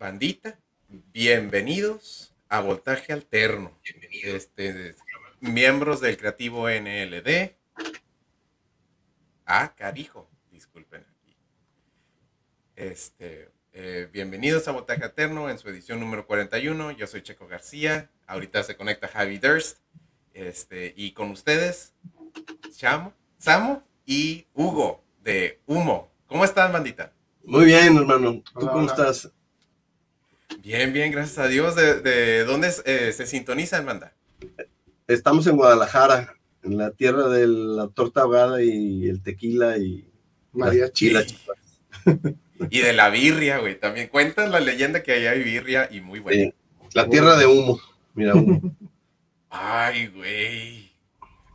[0.00, 0.58] bandita,
[0.88, 3.78] bienvenidos a Voltaje Alterno.
[4.22, 4.96] Este,
[5.40, 7.52] miembros del Creativo NLD.
[9.44, 11.36] Ah, carijo, disculpen aquí.
[12.76, 16.92] Este, eh, bienvenidos a Voltaje Alterno en su edición número 41.
[16.92, 18.08] Yo soy Checo García.
[18.26, 19.80] Ahorita se conecta Javi Durst.
[20.32, 21.92] Este, y con ustedes,
[22.74, 26.10] Chamo, Samo y Hugo de Humo.
[26.26, 27.12] ¿Cómo están, bandita?
[27.44, 28.42] Muy bien, hermano.
[28.58, 29.30] ¿Tú cómo estás?
[30.58, 31.76] Bien, bien, gracias a Dios.
[31.76, 34.12] ¿De, dónde eh, se sintoniza, banda?
[35.06, 40.08] Estamos en Guadalajara, en la tierra de la torta ahogada y el tequila y
[40.52, 41.24] María Chila.
[42.70, 43.78] Y de la birria, güey.
[43.78, 46.52] También cuentan la leyenda que allá hay birria y muy buena.
[46.92, 47.80] la tierra de humo.
[48.14, 48.60] Mira, humo.
[49.50, 50.90] Ay, güey.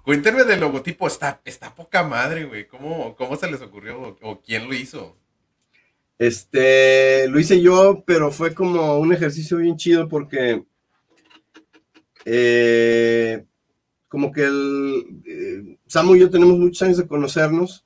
[0.04, 1.08] Cuéntenme del logotipo.
[1.08, 2.68] Está, está poca madre, güey.
[2.68, 5.16] ¿Cómo, ¿Cómo se les ocurrió o quién lo hizo?
[6.18, 10.64] Este, lo hice yo, pero fue como un ejercicio bien chido porque
[12.24, 13.44] eh,
[14.08, 17.86] como que el eh, Samu y yo tenemos muchos años de conocernos.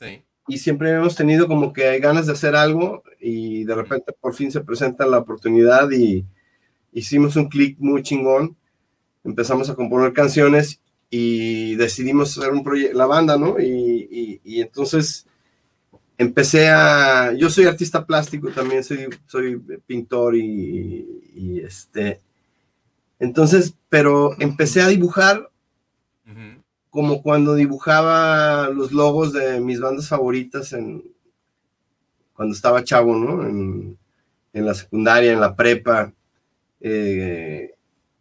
[0.00, 0.24] Sí.
[0.48, 4.34] Y siempre hemos tenido como que hay ganas de hacer algo y de repente por
[4.34, 6.24] fin se presenta la oportunidad y
[6.92, 8.56] hicimos un clic muy chingón.
[9.24, 13.60] Empezamos a componer canciones y decidimos hacer un proyecto, la banda, ¿no?
[13.60, 15.26] y entonces
[16.22, 22.20] empecé a, yo soy artista plástico también, soy, soy pintor y, este,
[23.18, 25.48] entonces, pero empecé a dibujar
[26.90, 31.02] como cuando dibujaba los logos de mis bandas favoritas en,
[32.34, 33.46] cuando estaba chavo, ¿no?
[33.46, 33.98] En,
[34.52, 36.12] la secundaria, en la prepa.
[36.80, 37.74] Eh,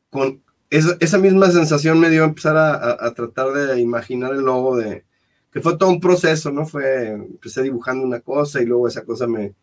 [0.09, 5.03] con esa, esa, misma sensación me dio empezar a tratar de imaginar el logo de,
[5.51, 6.65] que fue todo un proceso, ¿no?
[6.65, 9.53] Fue, empecé dibujando una cosa y luego esa cosa me,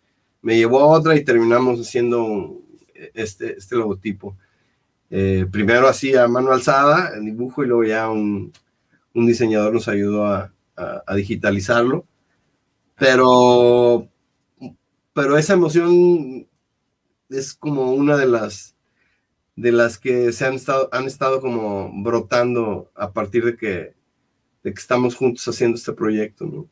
[0.42, 2.60] me llevó a otra y terminamos haciendo
[3.14, 4.36] este, este logotipo.
[5.10, 8.52] Eh, primero así a mano alzada, el dibujo, y luego ya un,
[9.14, 12.04] un diseñador nos ayudó a, a, digitalizarlo.
[12.96, 14.08] Pero,
[15.14, 16.46] pero esa emoción
[17.30, 18.74] es como una de las
[19.56, 23.97] de las que se han estado, han estado como brotando a partir de que
[24.62, 26.68] de que estamos juntos haciendo este proyecto, ¿no?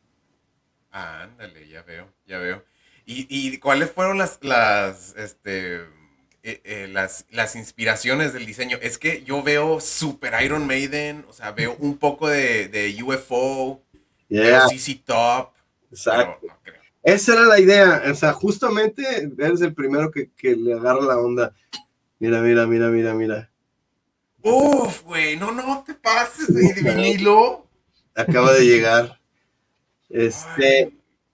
[0.91, 2.63] ándale, ya veo, ya veo.
[3.05, 5.75] ¿Y, cuáles fueron las, las, este,
[6.43, 8.77] eh, eh, las, las inspiraciones del diseño?
[8.81, 13.81] Es que yo veo Super Iron Maiden, o sea, veo un poco de, de UFO,
[14.27, 14.67] yeah.
[14.67, 15.53] CC Top.
[15.89, 16.47] Exacto.
[17.01, 21.17] Esa era la idea, o sea, justamente eres el primero que, que le agarra la
[21.17, 21.53] onda.
[22.19, 23.49] Mira, mira, mira, mira, mira.
[24.41, 27.66] Uf, güey, no, no te pases de vinilo
[28.17, 29.19] acaba de llegar.
[30.09, 30.93] Este,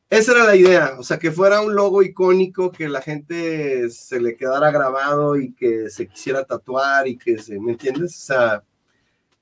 [0.10, 4.20] esa era la idea, o sea, que fuera un logo icónico, que la gente se
[4.20, 8.16] le quedara grabado y que se quisiera tatuar y que se, ¿me entiendes?
[8.18, 8.64] O sea,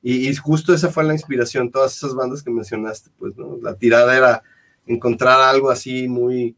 [0.01, 3.57] y, justo esa fue la inspiración, todas esas bandas que mencionaste, pues, ¿no?
[3.61, 4.43] La tirada era
[4.87, 6.55] encontrar algo así muy,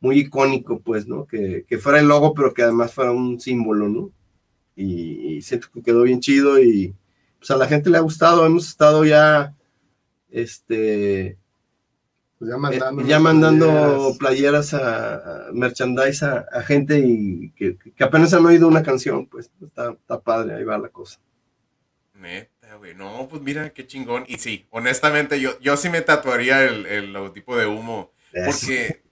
[0.00, 1.26] muy icónico, pues, ¿no?
[1.26, 4.10] Que, que fuera el logo, pero que además fuera un símbolo, ¿no?
[4.76, 6.94] Y, y siento que quedó bien chido y
[7.38, 9.54] pues a la gente le ha gustado, hemos estado ya
[10.30, 11.38] este,
[12.38, 18.82] pues ya eh, mandando, playeras, a, merchandise a, gente y que, apenas han oído una
[18.82, 21.20] canción, pues está, padre, ahí va la cosa.
[22.14, 24.24] Neta, güey, no, pues mira qué chingón.
[24.26, 29.02] Y sí, honestamente, yo, yo sí me tatuaría el, el logotipo de humo, porque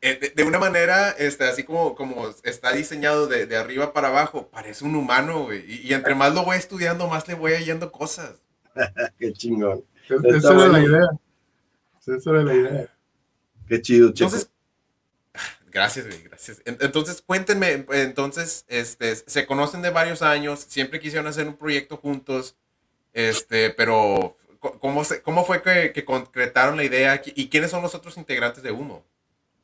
[0.00, 4.48] eh, de, una manera, este, así como, como está diseñado de, de arriba para abajo,
[4.48, 5.62] parece un humano, güey.
[5.70, 8.40] Y, y, entre más lo voy estudiando, más le voy hallando cosas.
[9.18, 9.84] qué chingón.
[10.08, 11.08] Esa era la idea.
[12.06, 12.94] Esa era la idea.
[13.68, 14.08] Qué chido.
[14.08, 14.50] Entonces,
[15.70, 16.62] gracias, gracias.
[16.64, 22.56] Entonces, cuéntenme, entonces, este, se conocen de varios años, siempre quisieron hacer un proyecto juntos,
[23.12, 28.16] este, pero ¿cómo, se, cómo fue que, concretaron la idea y quiénes son los otros
[28.16, 29.04] integrantes de Humo?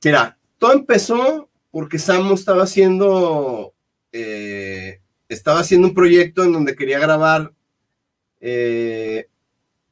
[0.05, 3.75] Mira, todo empezó porque Samu estaba haciendo,
[4.13, 7.53] eh, estaba haciendo un proyecto en donde quería grabar
[8.41, 9.29] eh,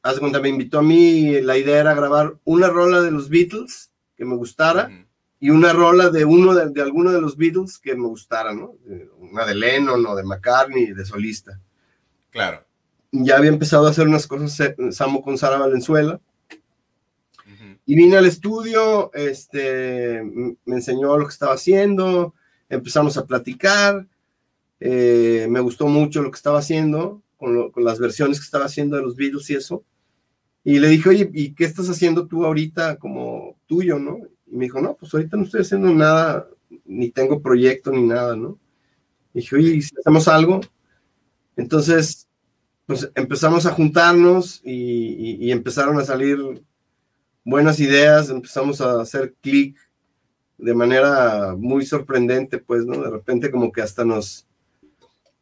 [0.07, 3.91] hace cuando me invitó a mí, la idea era grabar una rola de los Beatles
[4.17, 4.91] que me gustara
[5.41, 8.77] y una rola de uno de, alguno de los Beatles que me gustara, ¿no?
[9.19, 11.61] Una de Lennon o de McCartney, de solista.
[12.31, 12.65] Claro.
[13.11, 16.21] Ya había empezado a hacer unas cosas eh, Samo con Sara Valenzuela.
[17.89, 20.21] Y vine al estudio, este,
[20.65, 22.35] me enseñó lo que estaba haciendo,
[22.69, 24.09] empezamos a platicar,
[24.81, 28.97] eh, me gustó mucho lo que estaba haciendo, con, con, las versiones que estaba haciendo
[28.97, 29.85] de los Beatles y eso.
[30.67, 34.19] Y le dije, oye, ¿y qué estás haciendo tú ahorita como tuyo, no?
[34.49, 36.49] Y me dijo, no, pues ahorita no estoy haciendo nada
[36.85, 38.59] ni tengo proyecto ni nada, ¿no?
[39.33, 40.61] dije, oye, si hacemos algo?
[41.57, 42.27] Entonces,
[42.85, 46.37] pues empezamos a juntarnos y, y empezaron a salir
[47.45, 49.79] buenas ideas, empezamos a hacer clic
[50.59, 53.01] de manera muy sorprendente, pues, ¿no?
[53.05, 54.49] De repente como que hasta nos,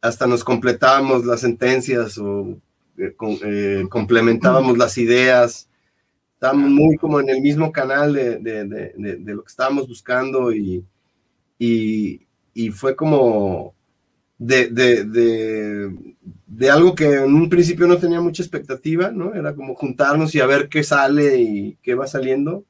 [0.01, 2.59] hasta nos completábamos las sentencias o
[2.97, 5.69] eh, eh, complementábamos las ideas.
[6.33, 10.85] Estábamos muy como en el mismo canal de, de, de, lo que estábamos buscando y,
[11.57, 13.73] y, y fue como
[14.37, 19.33] de, de, algo que en un principio no tenía mucha expectativa, ¿no?
[19.33, 22.65] Era como juntarnos y a ver qué sale y qué va saliendo.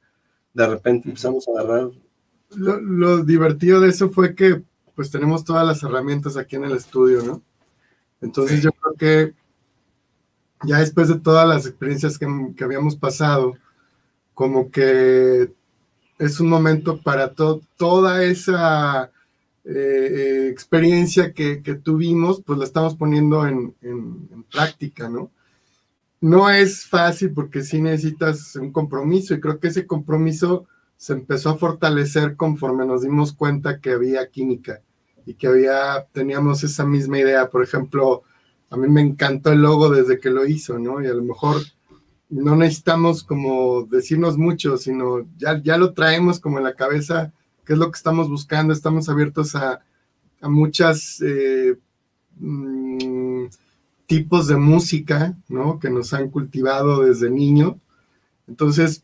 [0.54, 1.90] De repente empezamos a agarrar
[2.54, 4.62] lo, divertido de eso fue que
[4.94, 7.42] pues tenemos todas las herramientas aquí en el estudio, ¿no?
[8.22, 9.34] Entonces yo creo que
[10.64, 12.26] ya después de todas las experiencias que,
[12.64, 13.54] habíamos pasado,
[14.34, 15.52] como que
[16.18, 19.10] es un momento para toda esa
[19.64, 25.30] eh, eh, experiencia que, tuvimos, pues la estamos poniendo en, en, práctica, ¿no?
[26.20, 30.66] No es fácil porque sí necesitas un compromiso y creo que ese compromiso
[30.96, 34.80] se empezó a fortalecer conforme nos dimos cuenta que había química
[35.26, 37.50] y que había, teníamos esa misma idea.
[37.50, 38.22] Por ejemplo,
[38.70, 41.02] a mí me encantó el logo desde que lo hizo, ¿no?
[41.02, 41.62] Y a lo mejor
[42.28, 47.32] no necesitamos como decirnos mucho, sino ya, ya lo traemos como en la cabeza,
[47.64, 49.80] qué es lo que estamos buscando, estamos abiertos a,
[50.40, 51.76] a muchas eh,
[52.38, 53.44] mm,
[54.06, 55.78] tipos de música, ¿no?
[55.78, 57.78] Que nos han cultivado desde niño.
[58.48, 59.02] Entonces,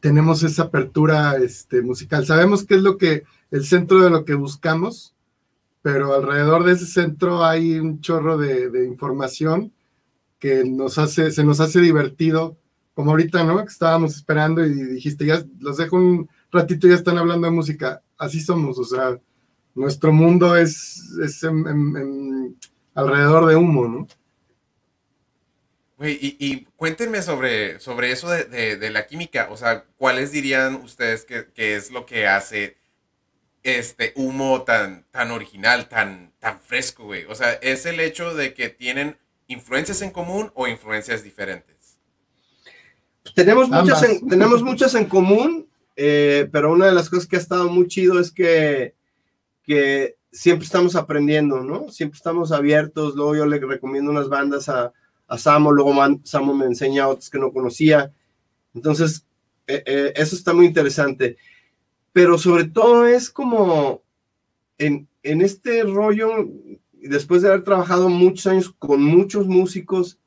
[0.00, 2.26] tenemos esa apertura este, musical.
[2.26, 5.14] Sabemos qué es lo que, el centro de lo que buscamos,
[5.86, 9.72] pero alrededor de ese centro hay un chorro de, información
[10.40, 12.58] que nos hace, se nos hace divertido,
[12.92, 13.58] como ahorita, ¿no?
[13.58, 18.02] Que estábamos esperando y dijiste, ya los dejo un ratito, ya están hablando de música.
[18.18, 19.16] Así somos, o sea,
[19.76, 21.44] nuestro mundo es, es
[22.92, 24.08] alrededor de humo, ¿no?
[26.04, 29.46] y, cuéntenme sobre, sobre eso de, la química.
[29.52, 32.76] O sea, ¿cuáles dirían ustedes que, es lo que hace
[33.66, 37.24] este humo tan, tan original, tan, tan fresco, güey?
[37.26, 39.16] O sea, ¿es el hecho de que tienen
[39.48, 41.98] influencias en común o influencias diferentes?
[43.34, 47.40] Tenemos, muchas en, tenemos muchas en común, eh, pero una de las cosas que ha
[47.40, 48.94] estado muy chido es que,
[49.64, 51.88] que siempre estamos aprendiendo, ¿no?
[51.90, 53.14] Siempre estamos abiertos.
[53.14, 54.92] Luego yo le recomiendo unas bandas a
[55.28, 55.92] a Samo, luego
[56.24, 58.12] Samo me enseña otros que no conocía.
[58.74, 59.24] Entonces,
[59.66, 61.36] eh, eh, eso está muy interesante.
[62.16, 64.02] Pero sobre todo es como
[64.78, 66.48] en, en este rollo,
[66.94, 70.18] después de haber trabajado muchos años con muchos músicos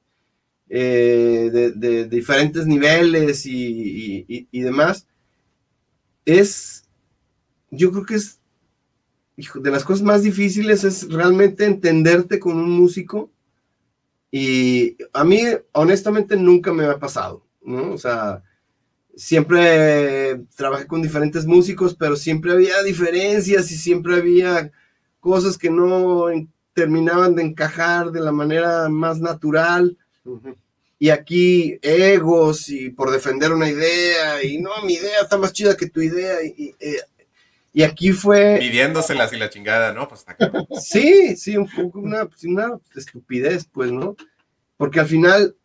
[0.69, 5.07] eh, de, diferentes niveles y, y, demás,
[6.25, 6.87] es,
[7.71, 8.39] yo creo que es,
[9.35, 13.31] de las cosas más difíciles es realmente entenderte con un músico
[14.29, 15.41] y a mí,
[15.71, 17.93] honestamente, nunca me ha pasado, ¿no?
[17.93, 18.43] O sea,
[19.15, 24.71] siempre trabajé con diferentes músicos, pero siempre había diferencias y siempre había
[25.19, 26.27] cosas que no
[26.73, 29.97] terminaban de encajar de la manera más natural.
[30.97, 35.75] Y aquí egos y por defender una idea y no, mi idea está más chida
[35.75, 36.43] que tu idea.
[36.43, 36.99] Y, eh,
[37.71, 38.57] y aquí fue.
[38.59, 40.07] Pidiéndoselas y la chingada, ¿no?
[40.07, 40.25] Pues
[40.81, 44.15] Sí, sí, un poco una, una estupidez, pues, ¿no?
[44.77, 45.55] Porque al final,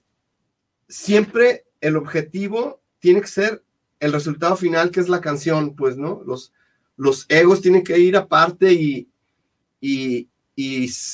[0.89, 3.63] siempre el objetivo tiene que ser
[4.01, 6.23] el resultado final, que es la canción, pues, ¿no?
[6.25, 9.11] Los, egos tienen que ir aparte y,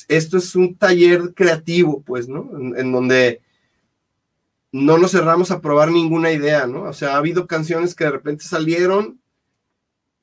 [0.07, 2.49] esto es un taller creativo, pues, ¿no?
[2.77, 3.43] en, donde
[4.71, 6.85] no nos cerramos a probar ninguna idea, ¿no?
[6.85, 9.21] O sea, ha habido canciones que de repente salieron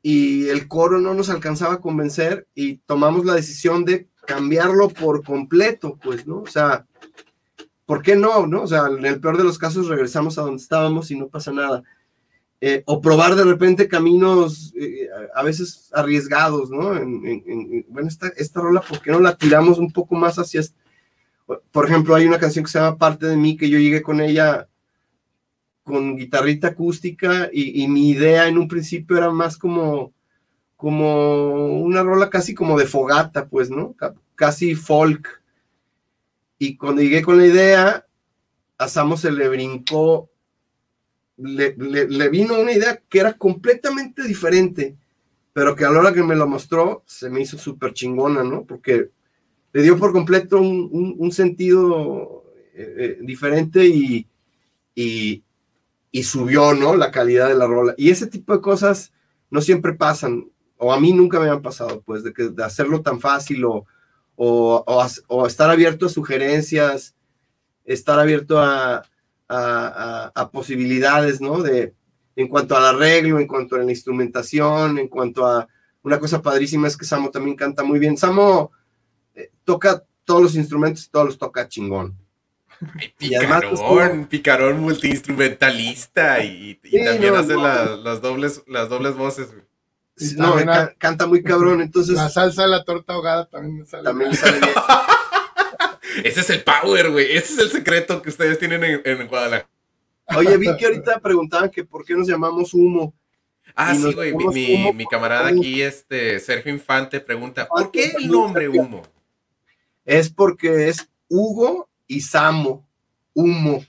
[0.01, 5.21] y el coro no nos alcanzaba a convencer y tomamos la decisión de cambiarlo por
[5.21, 6.43] completo, pues, ¿no?
[6.43, 6.85] O sea,
[7.87, 8.45] ¿por qué no?
[8.45, 8.61] ¿no?
[8.61, 11.51] O sea, en el peor de los casos regresamos a donde estábamos y no pasa
[11.51, 11.81] nada.
[12.59, 16.89] Eh, o probar de repente caminos eh, a veces arriesgados, ¿no?
[17.87, 20.61] bueno, esta, esta rola, ¿por qué no la tiramos un poco más hacia...
[21.71, 24.19] Por ejemplo, hay una canción que se llama Parte de mí, que yo llegué con
[24.19, 24.67] ella
[25.83, 30.11] con guitarrita acústica y, mi idea en un principio era más como,
[30.75, 33.95] como una rola casi como de fogata, pues, ¿no?
[34.35, 35.41] Casi folk.
[36.59, 38.07] Y cuando llegué con la idea,
[38.77, 40.29] a Samo se le brincó,
[41.37, 44.97] le, le, vino una idea que era completamente diferente,
[45.53, 48.65] pero que a la hora que me lo mostró se me hizo súper chingona, ¿no?
[48.65, 49.11] Porque
[49.73, 54.27] le dio por completo un, un, sentido eh, eh, diferente y,
[54.95, 55.43] y,
[56.11, 56.95] y subió, ¿no?
[56.95, 57.93] La calidad de la rola.
[57.97, 59.13] Y ese tipo de cosas
[59.51, 60.49] no siempre pasan.
[60.77, 63.85] o a mí nunca me han pasado, pues, de, que, de hacerlo tan fácil o,
[64.37, 64.85] o,
[65.27, 67.15] o, estar abierto a sugerencias,
[67.83, 69.03] estar abierto a,
[69.49, 71.63] a, a, posibilidades, ¿no?
[71.63, 71.93] De,
[72.35, 75.67] en cuanto al arreglo, en cuanto a la instrumentación, en cuanto a
[76.03, 78.15] una cosa padrísima es que Samo también canta muy bien.
[78.15, 78.71] Samo
[79.33, 82.15] eh, toca todos los instrumentos, todos los toca chingón.
[83.17, 89.49] picarón, pues, picarón multiinstrumentalista y, también hace las, dobles, las dobles voces.
[90.37, 90.55] No,
[90.97, 92.15] canta muy cabrón, entonces...
[92.15, 94.73] La salsa de la torta ahogada también sale, también sale bien.
[96.23, 97.37] Ese es el power, güey.
[97.37, 99.69] Ese es el secreto que ustedes tienen en, en Guadalajara.
[100.35, 103.13] Oye, vi que ahorita preguntaban que por qué nos llamamos humo.
[103.75, 104.33] Ah, sí, güey.
[104.33, 109.03] Mi, mi, camarada aquí, este, Sergio Infante, pregunta, ¿por qué el nombre humo?
[110.03, 112.87] Es porque es Hugo y Samo.
[113.33, 113.85] Humo.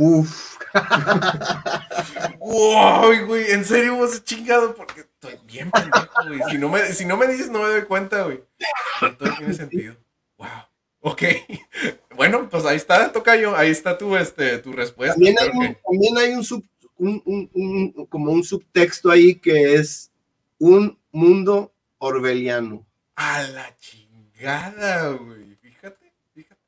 [0.00, 0.56] Puf.
[2.38, 6.40] wow, güey, en serio vos chingado porque estoy bien pendejo, güey.
[6.50, 8.42] Si no me, si no me dices, no me doy cuenta, güey.
[9.18, 9.96] Todo tiene sentido.
[10.38, 10.48] Wow.
[11.00, 11.22] Ok.
[12.16, 13.56] Bueno, pues ahí está, Tocayo.
[13.56, 15.14] Ahí está tu, este, tu respuesta.
[15.14, 16.62] También hay, un, también hay un, sub,
[16.98, 20.10] un, un, como un subtexto ahí que es
[20.58, 22.86] un mundo orbeliano.
[23.16, 25.56] A la chingada, güey.
[25.62, 26.60] Fíjate, fíjate.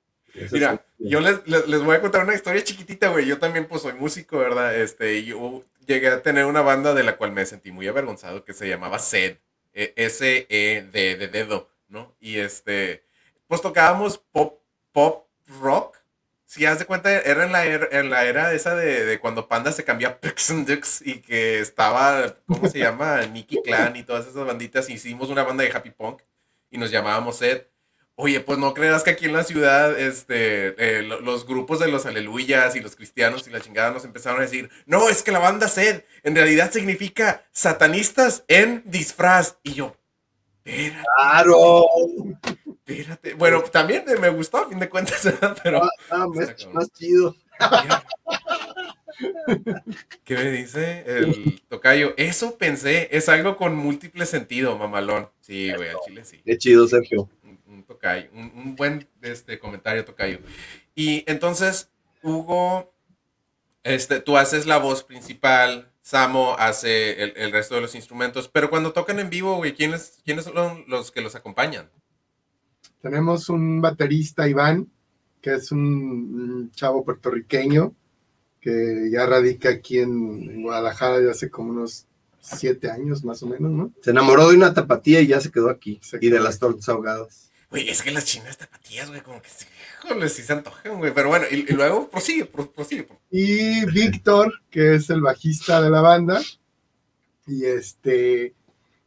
[0.52, 3.26] Mira, yo les, les, voy a contar una historia chiquitita, güey.
[3.26, 4.74] Yo también, pues, soy músico, ¿verdad?
[4.76, 8.52] Este, yo llegué a tener una banda de la cual me sentí muy avergonzado que
[8.52, 9.36] se llamaba SED.
[9.74, 12.14] E, S-E-D, de dedo, ¿no?
[12.20, 13.04] Y este
[13.52, 15.26] pues tocábamos pop, pop
[15.60, 15.98] rock.
[16.46, 19.72] Si haz de cuenta, era en la era, en la era esa de, cuando Panda
[19.72, 23.20] se cambió a Dux y que estaba, ¿cómo se llama?
[23.26, 24.88] Nicky Clan y todas esas banditas.
[24.88, 26.22] Hicimos una banda de happy punk
[26.70, 27.66] y nos llamábamos Ed.
[28.14, 32.06] Oye, pues no creas que aquí en la ciudad, este, eh, los grupos de los
[32.06, 35.38] aleluyas y los cristianos y la chingada nos empezaron a decir, no, es que la
[35.38, 39.56] banda Sed en realidad significa satanistas en disfraz.
[39.62, 39.96] Y yo,
[40.64, 41.86] Claro.
[42.84, 43.34] Espérate.
[43.34, 45.22] Bueno, también me gustó a fin de cuentas,
[45.62, 45.84] pero.
[45.84, 46.26] Ah, ah
[46.72, 47.34] más, chido.
[50.24, 52.14] ¿Qué me dice el tocayo?
[52.16, 55.28] Eso pensé, es algo con múltiple sentido, mamalón.
[55.40, 56.40] Sí, güey, al chile sí.
[56.44, 57.28] Qué chido, Sergio.
[58.02, 60.40] Un, tocayo, un, buen este, comentario, tocayo.
[60.94, 61.88] Y entonces,
[62.22, 62.92] Hugo,
[63.84, 68.92] este, tú haces la voz principal, Samo hace el, resto de los instrumentos, pero cuando
[68.92, 71.88] tocan en vivo, güey, ¿quiénes, ¿quiénes son los que los acompañan?
[73.00, 74.90] Tenemos un baterista, Iván,
[75.40, 77.94] que es un, chavo puertorriqueño
[78.60, 82.06] que ya radica aquí en, Guadalajara desde hace como unos
[82.40, 83.92] siete años más o menos, ¿no?
[84.02, 87.51] Se enamoró de una tapatía y ya se quedó aquí, y de las tortas ahogadas.
[87.72, 89.48] Güey, es que las chinas tapatías, güey, como que
[90.04, 91.14] híjole, sí se antojan, güey.
[91.14, 93.08] Pero bueno, y, luego prosigue, prosigue.
[93.30, 96.42] Y Víctor, que es el bajista de la banda.
[97.46, 98.54] Y este,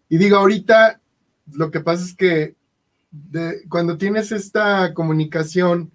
[0.09, 0.99] y digo, ahorita
[1.53, 2.55] lo que pasa es que
[3.69, 5.91] cuando tienes esta comunicación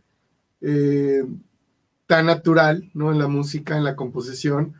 [0.61, 1.25] eh,
[2.07, 3.11] tan natural, ¿no?
[3.11, 4.75] En la música, en la composición,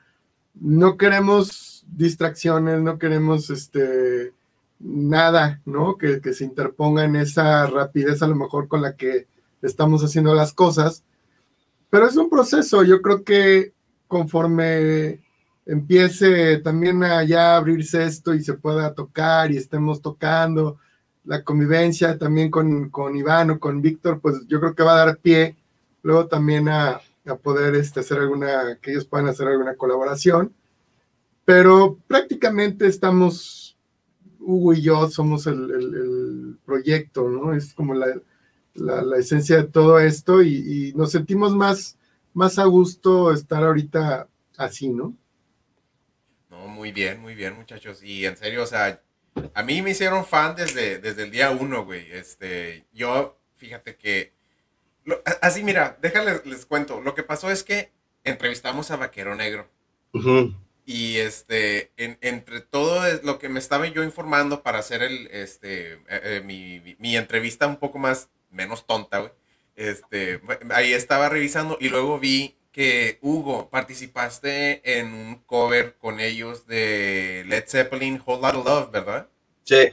[0.55, 4.33] no queremos distracciones, no queremos este
[4.81, 5.97] nada, ¿no?
[5.97, 9.29] Que, se interponga en esa rapidez a lo mejor con la que
[9.63, 11.05] estamos haciendo las cosas.
[11.91, 13.73] Pero es un proceso, yo creo que
[14.09, 15.21] conforme
[15.67, 20.79] empiece también a ya abrirse esto y se pueda tocar y estemos tocando,
[21.25, 25.07] la convivencia también con, con Iván o con Víctor, pues yo creo que va a
[25.07, 25.57] dar pie
[26.03, 30.55] luego también a, a poder este, hacer alguna, que ellos puedan hacer alguna colaboración.
[31.45, 33.70] Pero prácticamente estamos
[34.41, 37.53] Hugo y yo somos el, proyecto, ¿no?
[37.55, 38.21] Es como la,
[39.19, 41.99] esencia de todo esto y, nos sentimos más,
[42.35, 45.15] más a gusto estar ahorita así, ¿no?
[46.51, 48.03] No, muy bien, muy bien, muchachos.
[48.03, 49.01] Y en serio, o sea,
[49.55, 52.11] a mí me hicieron fan desde, desde el día uno, güey.
[52.11, 54.33] Este, yo, fíjate que,
[55.41, 57.01] así mira, déjales, les cuento.
[57.01, 57.93] Lo que pasó es que
[58.25, 59.69] entrevistamos a Vaquero Negro.
[60.87, 66.01] Y este, entre todo lo que me estaba yo informando para hacer el, este, eh,
[66.09, 69.33] eh, mi, mi, entrevista un poco más, menos tonta, güey.
[69.77, 70.41] Este,
[70.73, 77.45] ahí estaba revisando y luego vi que Hugo, participaste en un cover con ellos de
[77.47, 79.29] Led Zeppelin, Whole Lotta Love, ¿verdad?
[79.65, 79.89] Sí.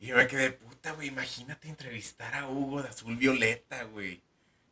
[0.00, 4.22] Y yo me quedé, puta, güey, imagínate entrevistar a Hugo de Azul Violeta, güey.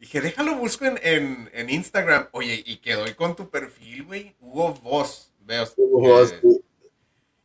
[0.00, 2.28] Dije, déjalo busco en, en, en Instagram.
[2.33, 4.35] Oye, y quedó con tu perfil, güey.
[4.40, 5.30] Hugo Voss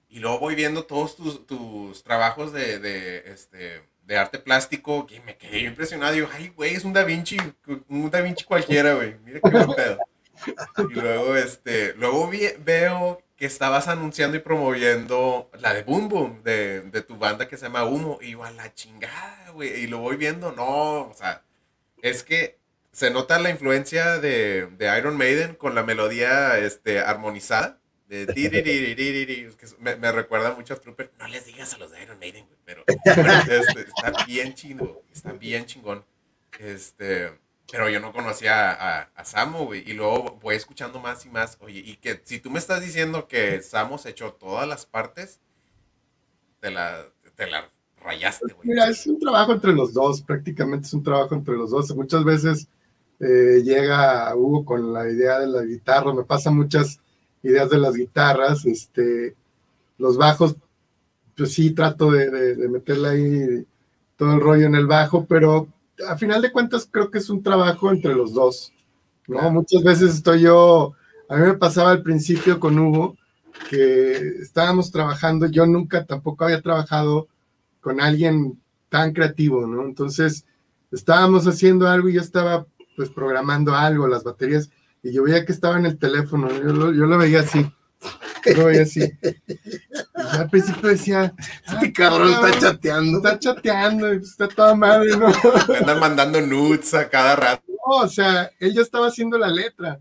[0.10, 5.20] y luego voy viendo todos tus, tus trabajos de, de, este, de arte plástico y
[5.22, 6.14] me quedé impresionado.
[6.14, 7.38] Digo, ay, güey, es un Da Vinci,
[7.90, 9.16] un Da Vinci cualquiera, güey.
[9.26, 9.98] Mira qué buen pedo.
[10.90, 16.82] Y luego, este, luego veo que estabas anunciando y promoviendo la de Boom Boom, de,
[16.82, 18.20] de tu banda que se llama Humo.
[18.22, 19.84] Y a la chingada, güey.
[19.84, 21.44] Y lo voy viendo, no, o sea,
[22.10, 22.60] es que
[22.92, 27.80] se nota la influencia de, de Iron Maiden con la melodía este, armonizada.
[28.08, 28.28] De
[29.80, 31.12] me, me, recuerda mucho a Trooper.
[31.18, 35.66] No les digas a los de Iron Maiden, pero este, está bien chingón, está bien
[35.66, 36.06] chingón.
[36.60, 37.34] Este,
[37.72, 39.84] pero yo no conocía a, a Samu, güey.
[39.90, 41.58] Y luego voy escuchando más y más.
[41.62, 45.42] Oye, y que si tú me estás diciendo que Samu se echó todas las partes,
[46.60, 47.72] te la, te la
[48.06, 48.70] rayaste, güey.
[48.70, 51.96] Mira, es un trabajo entre los dos, prácticamente es un trabajo entre los dos.
[51.96, 52.68] Muchas veces
[53.20, 57.00] eh, llega Hugo con la idea de la guitarra, me pasa muchas
[57.44, 59.36] ideas de las guitarras, este,
[59.98, 60.56] los bajos,
[61.36, 63.68] pues sí, trato de, de meterle ahí
[64.18, 65.68] todo el rollo en el bajo, pero
[66.08, 68.74] a final de cuentas creo que es un trabajo entre los dos,
[69.28, 69.50] ¿no?
[69.52, 70.94] Muchas veces estoy yo,
[71.30, 73.16] a mí me pasaba al principio con Hugo,
[73.70, 77.28] que estábamos trabajando, yo nunca tampoco había trabajado
[77.86, 79.84] con alguien tan creativo, ¿no?
[79.84, 80.44] Entonces,
[80.92, 82.66] estábamos haciendo algo y yo estaba
[82.96, 84.72] pues programando algo, las baterías,
[85.04, 87.64] y yo veía que estaba en el teléfono, yo lo, yo lo veía así,
[88.58, 89.02] lo veía así.
[89.22, 91.32] Y al principio decía,
[91.68, 93.18] este cabrón está chateando.
[93.18, 95.28] Está chateando, está toda madre, ¿no?
[95.80, 97.62] Andan mandando nudes a cada rato.
[97.68, 100.00] No, o sea, él ya estaba haciendo la letra.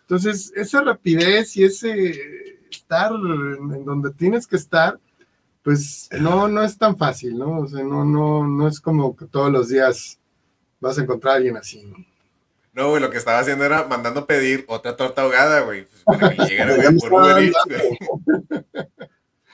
[0.00, 2.18] Entonces, esa rapidez y ese
[2.70, 4.98] estar en donde tienes que estar,
[5.66, 7.62] pues no, no es tan fácil, ¿no?
[7.62, 10.20] O sea, no, no, no es como que todos los días
[10.78, 11.96] vas a encontrar a alguien así, ¿no?
[12.72, 15.88] No, güey, lo que estaba haciendo era mandando pedir otra torta ahogada, güey.
[15.88, 17.52] Pues, para que llegara, güey, por Uber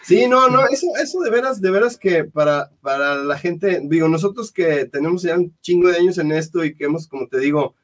[0.03, 4.07] Sí, no, no, eso, eso de veras, de veras que para, para la gente, digo,
[4.07, 7.39] nosotros que tenemos ya un chingo de años en esto y que hemos, como te
[7.39, 7.75] digo,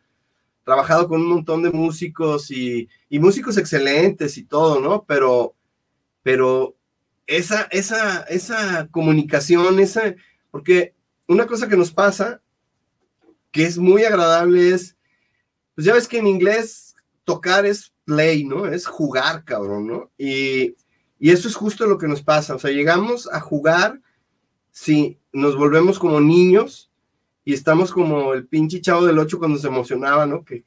[0.65, 5.05] trabajado con un montón de músicos y, y músicos excelentes y todo, ¿no?
[5.05, 5.55] Pero,
[6.23, 6.75] pero
[7.29, 10.15] esa, esa, esa comunicación, esa,
[10.51, 10.95] porque
[11.29, 12.41] una cosa que nos pasa,
[13.53, 14.97] que es muy agradable, es
[15.75, 18.67] pues ya ves que en inglés tocar es play, ¿no?
[18.67, 20.11] Es jugar, cabrón, ¿no?
[20.19, 20.75] Y,
[21.21, 22.55] eso es justo lo que nos pasa.
[22.55, 24.01] O sea, llegamos a jugar
[24.73, 26.91] si nos volvemos como niños
[27.45, 30.45] y estamos como el pinche chavo del 8 cuando se emocionaba, ¿no?
[30.45, 30.65] Que,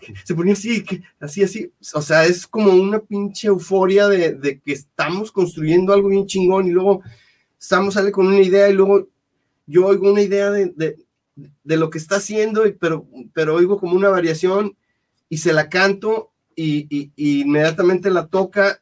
[0.24, 0.84] se ponía así,
[1.20, 1.72] así, así.
[1.94, 6.70] O sea, es como una pinche euforia de, que estamos construyendo algo bien chingón y
[6.70, 7.02] luego
[7.58, 9.08] estamos sale con una idea y luego
[9.66, 10.96] yo oigo una idea de,
[11.36, 14.76] de lo que está haciendo, pero, pero oigo como una variación
[15.28, 18.80] y se la canto y, inmediatamente la toca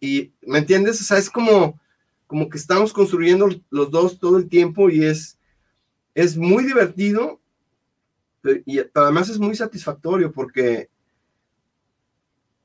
[0.00, 1.00] y, ¿me entiendes?
[1.00, 1.78] O sea, es como,
[2.26, 5.38] como que estamos construyendo los dos todo el tiempo y es,
[6.14, 7.39] es muy divertido
[8.64, 10.88] y además es muy satisfactorio porque,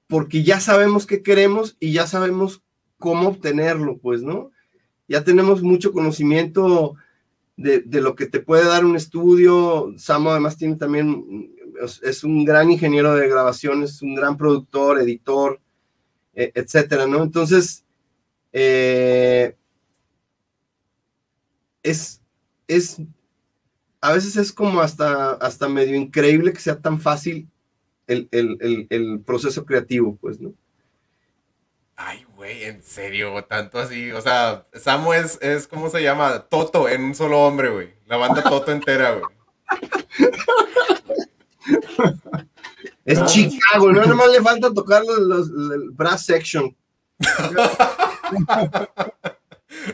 [0.07, 2.63] porque ya sabemos qué queremos y ya sabemos
[2.97, 4.51] cómo obtenerlo, pues, ¿no?
[5.07, 6.95] Ya tenemos mucho conocimiento
[7.57, 9.93] de, lo que te puede dar un estudio.
[9.97, 11.53] Samo además tiene también,
[12.03, 15.59] es, un gran ingeniero de grabación, es un gran productor, editor,
[16.33, 17.23] e, etcétera, ¿no?
[17.23, 17.85] Entonces,
[18.51, 19.55] eh,
[21.83, 22.21] es,
[22.67, 22.97] es,
[24.05, 27.47] a veces es como hasta, hasta medio increíble que sea tan fácil
[28.07, 30.53] el, el proceso creativo, pues, ¿no?
[31.97, 34.11] Ay, güey, en serio, tanto así.
[34.11, 36.45] O sea, Samu es, es, ¿cómo se llama?
[36.49, 37.93] Toto en un solo hombre, güey.
[38.05, 39.23] La banda Toto entera, güey.
[43.05, 46.75] Es Chicago, no nomás le falta tocar los, el brass section.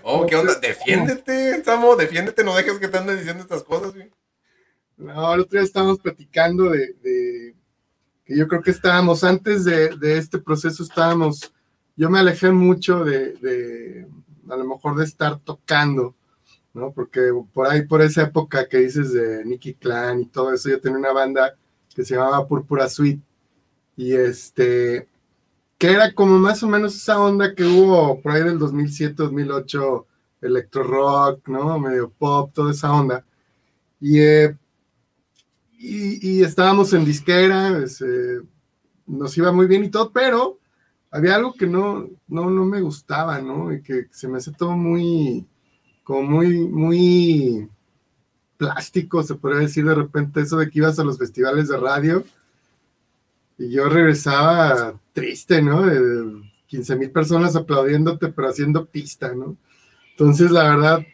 [0.03, 0.55] oh, ¿qué onda?
[0.55, 4.11] Defiéndete, Samu, defiéndete, no dejes que te anden diciendo estas cosas, güey.
[4.97, 7.55] No, el otro día estábamos platicando de, de,
[8.23, 11.51] que yo creo que estábamos, antes de, de este proceso, estábamos
[11.95, 14.07] yo me alejé mucho de,
[14.49, 16.15] a lo mejor de estar tocando,
[16.73, 16.91] ¿no?
[16.91, 20.81] Porque por ahí, por esa época que dices de Nicky Clan y todo eso, yo
[20.81, 21.55] tenía una banda
[21.93, 23.21] que se llamaba Púrpura Suite
[23.95, 25.07] y este,
[25.81, 30.05] que era como más o menos esa onda que hubo por ahí del 2007, 2008,
[30.41, 31.79] electro rock, ¿no?
[31.79, 33.25] Medio pop, toda esa onda.
[33.99, 34.55] Y, eh,
[35.79, 38.41] y, estábamos en disquera, eh,
[39.07, 40.59] nos iba muy bien y todo, pero
[41.09, 43.73] había algo que no, no, no me gustaba, ¿no?
[43.73, 45.47] Y que se me hace todo muy,
[46.03, 47.67] como muy, muy
[48.55, 52.23] plástico, se podría decir de repente eso de que ibas a los festivales de radio
[53.57, 55.85] y yo regresaba triste, ¿no?
[55.85, 59.57] De 15 mil personas aplaudiéndote, pero haciendo pista, ¿no?
[60.11, 61.05] Entonces, la verdad,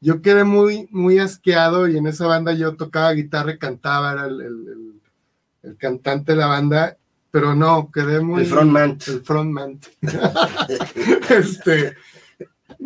[0.00, 4.26] yo quedé muy, muy asqueado y en esa banda yo tocaba guitarra y cantaba, era
[4.26, 5.00] el, el,
[5.62, 6.98] el cantante de la banda
[7.34, 8.42] pero no, quedé muy...
[8.42, 8.96] El frontman.
[9.08, 9.80] El frontman.
[11.30, 11.96] este,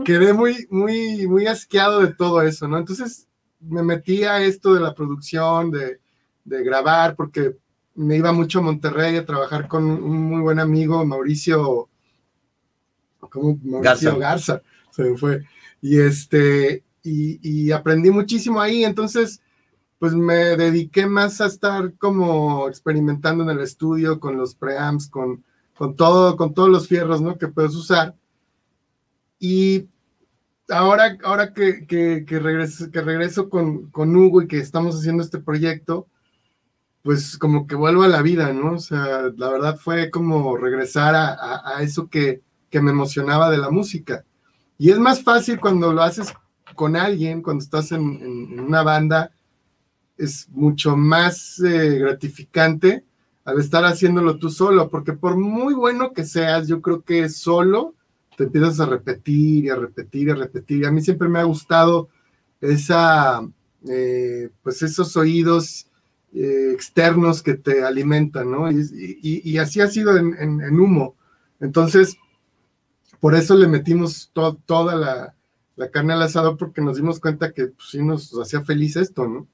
[0.07, 2.79] quedé muy, muy, muy asqueado de todo eso, ¿no?
[2.79, 3.29] Entonces
[3.61, 6.01] me metí a esto de la producción, de,
[6.47, 7.59] de grabar, porque
[7.99, 11.89] me iba mucho a Monterrey a trabajar con un muy buen amigo, Mauricio,
[13.19, 13.59] ¿cómo?
[13.65, 15.45] Mauricio Garza, se fue.
[15.83, 19.41] Y este, y, y, aprendí muchísimo ahí, entonces,
[19.99, 25.43] pues me dediqué más a estar como experimentando en el estudio con los preamps, con,
[25.77, 27.37] con todo, con todos los fierros, ¿no?
[27.37, 28.15] Que puedes usar.
[29.41, 29.89] Y
[30.69, 35.25] ahora, ahora que, que, que regreso, que regreso con, con Hugo y que estamos haciendo
[35.25, 36.07] este proyecto,
[37.03, 38.75] pues como que vuelvo a la vida, ¿no?
[38.75, 43.59] O sea, la verdad fue como regresar a, a, eso que, que, me emocionaba de
[43.59, 44.25] la música.
[44.79, 46.35] Y es más fácil cuando lo haces
[46.75, 49.33] con alguien, cuando estás en, una banda,
[50.17, 53.05] es mucho más eh, gratificante
[53.45, 57.95] al estar haciéndolo tú solo, porque por muy bueno que seas, yo creo que solo
[58.37, 60.83] te empiezas a repetir y a repetir y a repetir.
[60.83, 62.09] Y a mí siempre me ha gustado
[62.61, 63.41] esa,
[63.89, 65.88] eh, pues esos oídos
[66.35, 68.71] eh, externos que te alimentan, ¿no?
[68.71, 71.17] Y, así ha sido en, humo.
[71.61, 72.17] Entonces,
[73.21, 75.35] por eso le metimos toda la,
[75.91, 79.49] carne al asado porque nos dimos cuenta que pues, sí nos hacía feliz esto, ¿no?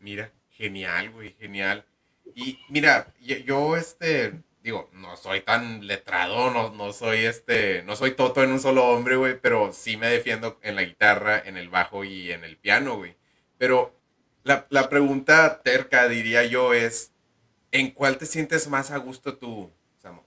[0.00, 1.86] Mira, genial, güey, genial.
[2.34, 3.14] Y mira,
[3.46, 8.50] yo, este, digo, no soy tan letrado, no, no soy este, no soy toto en
[8.50, 12.32] un solo hombre, güey, pero sí me defiendo en la guitarra, en el bajo y
[12.32, 13.14] en el piano, güey.
[13.58, 13.94] Pero
[14.42, 17.12] la, pregunta terca, diría yo, es,
[17.72, 20.24] ¿en cuál te sientes más a gusto tú, Samo?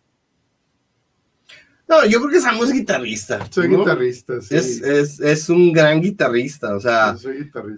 [1.88, 3.52] No, yo creo que Samo es guitarrista.
[3.52, 4.56] Soy guitarrista, sí.
[4.56, 7.18] Es, es, un gran guitarrista, o sea,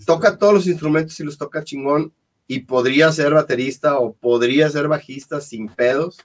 [0.05, 2.11] toca todos los instrumentos y los toca chingón
[2.47, 6.17] y podría ser baterista o podría ser bajista sin pedos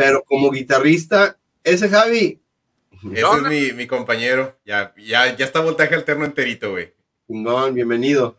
[0.00, 2.40] pero como guitarrista, ese Javi.
[3.12, 4.56] Ese es mi, mi, compañero.
[4.64, 6.94] Ya, ya, ya está voltaje alterno enterito, güey.
[7.74, 8.38] bienvenido.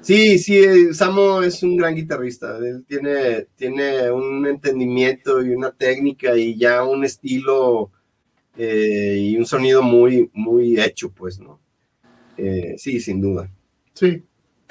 [0.00, 2.56] Sí, sí, Samo es un gran guitarrista.
[2.56, 7.90] Él tiene, tiene un entendimiento y una técnica y ya un estilo
[8.56, 11.60] eh, y un sonido muy, muy hecho, pues, ¿no?
[12.38, 13.50] Eh, sí, sin duda.
[13.92, 14.22] Sí,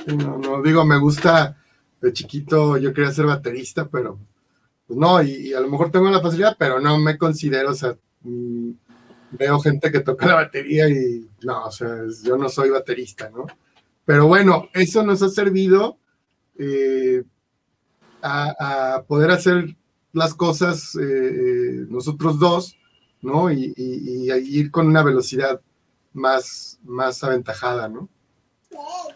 [0.08, 1.62] no, no, digo, me gusta
[2.02, 4.18] de chiquito, yo quería ser baterista, pero
[4.94, 7.98] pues no, y, a lo mejor tengo la facilidad, pero no me considero, o sea,
[8.22, 8.72] mm,
[9.32, 13.48] veo gente que toca la batería y no, o sea, yo no soy baterista, ¿no?
[14.06, 15.98] Pero bueno, eso nos ha servido
[16.60, 17.24] eh,
[18.22, 19.76] a, poder hacer
[20.12, 22.78] las cosas eh, nosotros dos,
[23.22, 23.52] ¿no?
[23.52, 25.60] Y, y, ir con una velocidad
[26.14, 28.10] más, más aventajada, ¿no?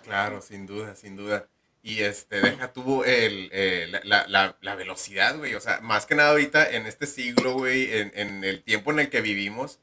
[0.04, 1.48] Claro, sin duda, sin duda.
[1.88, 5.56] Y este, deja tuvo el, eh, la, la, la, velocidad, güey.
[5.56, 9.00] O sea, más que nada ahorita en este siglo, güey, en, en, el tiempo en
[9.00, 9.80] el que vivimos,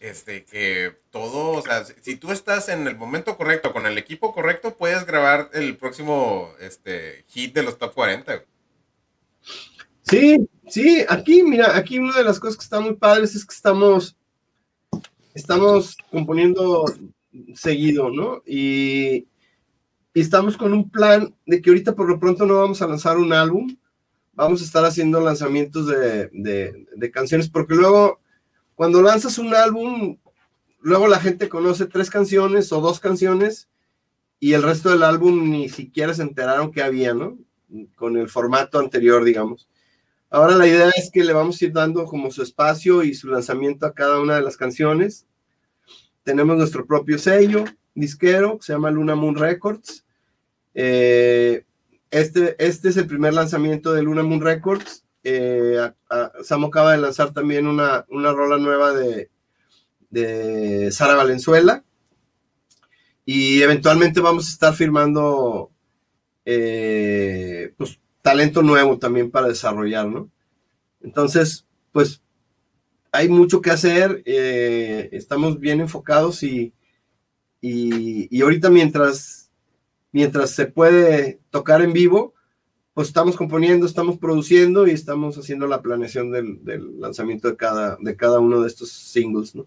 [0.00, 4.34] este, que todo, o sea, si tú estás en el momento correcto, con el equipo
[4.34, 8.42] correcto, puedes grabar el próximo este, hit de los top 40.
[10.02, 13.54] Sí, sí, aquí, mira, aquí una de las cosas que está muy padres es que
[13.54, 14.16] estamos,
[15.34, 16.84] estamos componiendo
[17.54, 18.42] seguido, ¿no?
[18.44, 19.28] Y
[20.14, 23.18] y estamos con un plan de que ahorita por lo pronto no vamos a lanzar
[23.18, 23.76] un álbum,
[24.32, 28.20] vamos a estar haciendo lanzamientos de, de, canciones, porque luego
[28.76, 30.16] cuando lanzas un álbum,
[30.80, 33.68] luego la gente conoce tres canciones o dos canciones
[34.38, 37.36] y el resto del álbum ni siquiera se enteraron que había, ¿no?
[37.96, 39.68] Con el formato anterior, digamos.
[40.30, 43.28] Ahora la idea es que le vamos a ir dando como su espacio y su
[43.28, 45.26] lanzamiento a cada una de las canciones.
[46.22, 50.03] Tenemos nuestro propio sello disquero, que se llama Luna Moon Records.
[50.74, 51.64] Eh,
[52.10, 55.04] este, este es el primer lanzamiento de Luna Moon Records.
[55.22, 55.78] Eh,
[56.42, 59.30] Samo acaba de lanzar también una, una rola nueva de,
[60.92, 61.84] Sara Valenzuela.
[63.24, 65.70] Y eventualmente vamos a estar firmando
[66.44, 70.08] eh, pues, talento nuevo también para desarrollar.
[71.00, 72.20] Entonces, pues
[73.12, 76.74] hay mucho que hacer, estamos bien enfocados y,
[77.60, 79.43] y, y ahorita mientras
[80.14, 82.34] mientras se puede tocar en vivo,
[82.94, 86.60] pues estamos componiendo, estamos produciendo y estamos haciendo la planeación del,
[87.00, 89.66] lanzamiento de cada, de cada uno de estos singles, ¿no?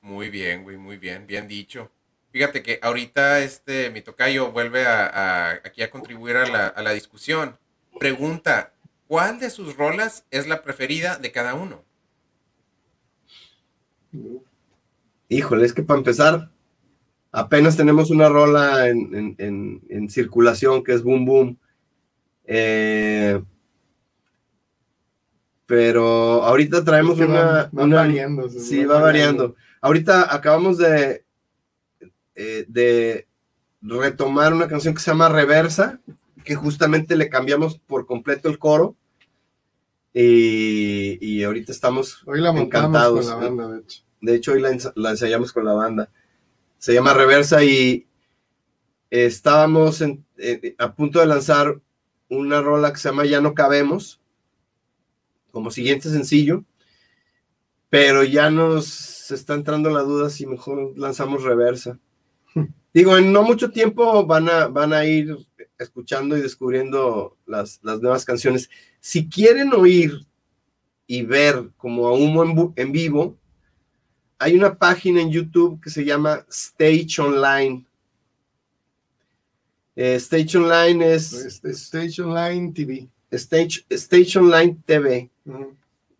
[0.00, 1.90] Muy bien, güey, muy bien, bien dicho.
[2.30, 6.92] Fíjate que ahorita este, mi tocayo vuelve a, aquí a contribuir a la, a la
[6.92, 7.58] discusión.
[7.98, 8.74] Pregunta,
[9.08, 11.82] ¿cuál de sus rolas es la preferida de cada uno?
[15.28, 16.48] Híjole, es que para empezar,
[17.32, 21.58] Apenas tenemos una rola en, circulación que es Boom Boom.
[22.44, 23.42] Eh,
[25.66, 28.48] pero ahorita traemos una, va, variando.
[28.48, 29.56] Sí, va, variando.
[29.80, 31.24] Ahorita acabamos de,
[32.34, 33.26] eh, de
[33.82, 36.00] retomar una canción que se llama Reversa,
[36.44, 38.96] que justamente le cambiamos por completo el coro.
[40.14, 43.28] Y, ahorita estamos hoy la encantados.
[43.28, 44.02] Con la banda, de hecho.
[44.20, 46.08] De hecho, hoy la, ensayamos con la banda.
[46.78, 48.06] Se llama Reversa y
[49.10, 50.02] estábamos
[50.78, 51.80] a punto de lanzar
[52.28, 54.20] una rola que se llama Ya no cabemos,
[55.50, 56.64] como siguiente sencillo,
[57.88, 61.98] pero ya nos está entrando la duda si mejor lanzamos Reversa.
[62.94, 65.36] Digo, en no mucho tiempo van a, van a ir
[65.78, 68.70] escuchando y descubriendo las, nuevas canciones.
[69.00, 70.26] Si quieren oír
[71.06, 73.38] y ver como a humo en, vivo,
[74.38, 77.84] hay una página en YouTube que se llama Stage Online.
[79.94, 81.60] Eh, Stage Online es...
[81.64, 83.08] Stage Online TV.
[83.30, 85.30] Stage, Stage Online TV.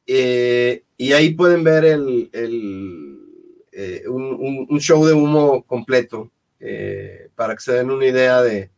[0.07, 2.31] Eh, y ahí pueden ver el,
[3.72, 6.31] eh, un, show de humo completo
[7.35, 8.70] para que se den una idea de,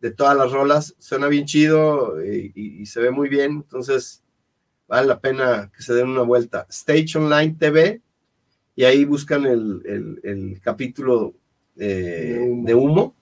[0.00, 0.94] de todas las rolas.
[0.98, 4.22] Suena bien chido y, se ve muy bien, entonces
[4.86, 6.66] vale la pena que se den una vuelta.
[6.70, 8.00] Stage Online TV
[8.78, 11.34] y ahí buscan el, capítulo
[11.76, 13.16] eh, de, humo.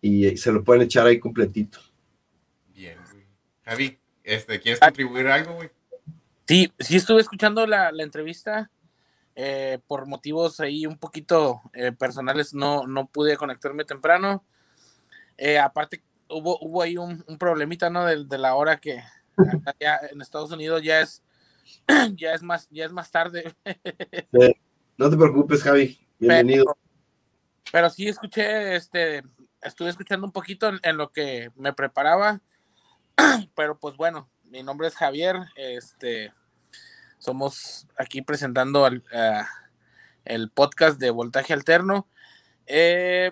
[0.00, 1.78] y se lo pueden echar ahí completito.
[2.74, 2.98] Bien,
[3.62, 5.70] Javi, este, ¿quieres contribuir algo, güey?
[6.48, 8.68] Sí, sí estuve escuchando la, entrevista.
[9.36, 14.44] Eh, por motivos ahí un poquito eh, personales no, no pude conectarme temprano
[15.38, 18.06] eh, aparte, hubo, hubo ahí un, problemita, ¿no?
[18.06, 19.04] De, la hora que
[20.10, 21.22] en Estados Unidos ya es,
[22.16, 23.54] ya es más, ya es más tarde.
[24.96, 25.98] No te preocupes, Javi.
[26.18, 26.76] Bienvenido.
[27.72, 29.22] Pero, sí escuché, este,
[29.62, 32.40] estuve escuchando un poquito en, lo que me preparaba.
[33.56, 35.36] Pero pues bueno, mi nombre es Javier.
[35.56, 36.32] Este,
[37.18, 42.08] somos aquí presentando el podcast de Voltaje Alterno.
[42.66, 43.30] Eh,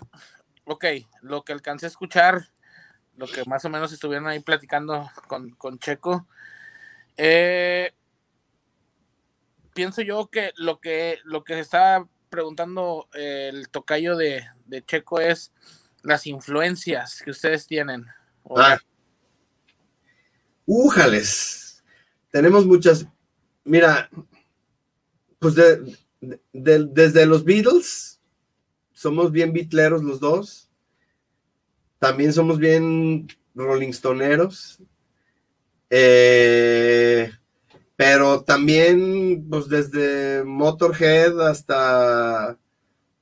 [0.64, 0.84] ok,
[1.22, 2.48] lo que alcancé a escuchar,
[3.16, 6.26] lo que más o menos estuvieron ahí platicando con, Checo,
[7.16, 7.92] eh,
[9.74, 14.44] pienso yo que lo que lo que se está preguntando el tocayo de,
[14.86, 15.52] Checo es
[16.02, 18.06] las influencias que ustedes tienen.
[18.56, 18.78] Ah.
[22.30, 23.06] Tenemos muchas.
[23.64, 24.08] Mira,
[25.38, 25.54] pues
[26.52, 28.20] desde los Beatles,
[28.92, 30.70] somos bien bitleros los dos.
[31.98, 34.78] También somos bien Rolling Stoneros.
[35.90, 37.30] Eh,
[37.96, 42.58] pero también, pues desde Motorhead hasta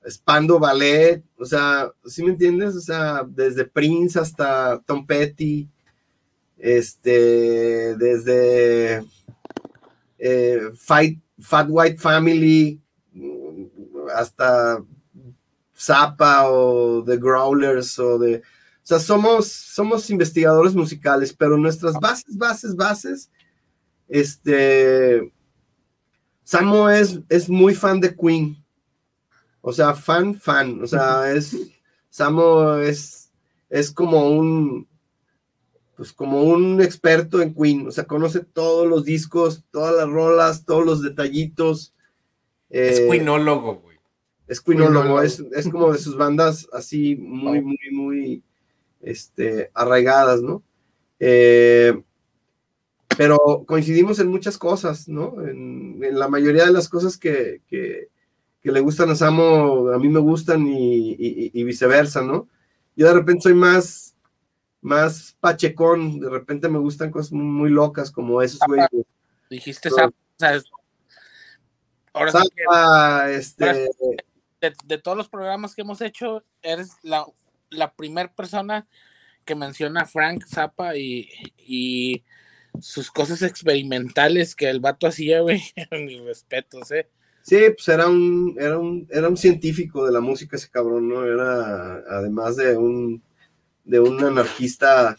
[0.09, 2.74] Spando Ballet, o sea, ¿sí me entiendes?
[2.76, 5.68] O sea, desde Prince hasta Tom Petty,
[6.56, 9.04] este, desde
[10.18, 12.80] eh, Fight, Fat White Family
[14.14, 14.83] hasta
[15.76, 18.37] Zappa o The Growlers o de...
[18.37, 23.30] O sea, somos, somos investigadores musicales, pero nuestras bases, bases, bases,
[24.11, 25.33] este...
[26.44, 28.62] Samo es, es muy fan de Queen.
[29.61, 30.83] O sea, fan, fan.
[30.83, 31.57] O sea, es...
[32.11, 33.31] Samo es,
[33.68, 34.88] es como un...
[35.96, 37.87] Pues como un experto en Queen.
[37.87, 41.94] O sea, conoce todos los discos, todas las rolas, todos los detallitos.
[42.68, 43.90] es eh, Queenólogo, güey
[44.51, 48.42] es Quinólogo, es, es, como de sus bandas así muy, muy, muy
[49.01, 50.64] este, arraigadas, ¿no?
[51.20, 52.03] Eh,
[53.16, 55.35] pero coincidimos en muchas cosas, ¿no?
[55.46, 57.62] En, la mayoría de las cosas que,
[58.62, 62.49] le gustan a Samo, a mí me gustan y, viceversa, ¿no?
[62.96, 64.14] Yo de repente soy más,
[64.81, 68.88] más pachecón, de repente me gustan cosas muy locas como esos güeyes.
[69.49, 70.12] Dijiste Samo,
[72.12, 73.88] Ahora este,
[74.61, 77.25] de, todos los programas que hemos hecho, eres la,
[77.70, 78.87] la primera persona
[79.44, 82.25] que menciona a Frank Zappa y,
[82.80, 85.62] sus cosas experimentales que el vato hacía, güey.
[85.90, 87.09] Mis respetos, ¿eh?
[87.42, 91.24] Sí, pues era un, era un, era un científico de la música ese cabrón, ¿no?
[91.24, 93.22] Era además de un,
[93.85, 95.16] de un anarquista,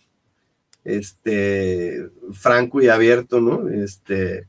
[0.84, 3.68] este, franco y abierto, ¿no?
[3.70, 4.48] Este,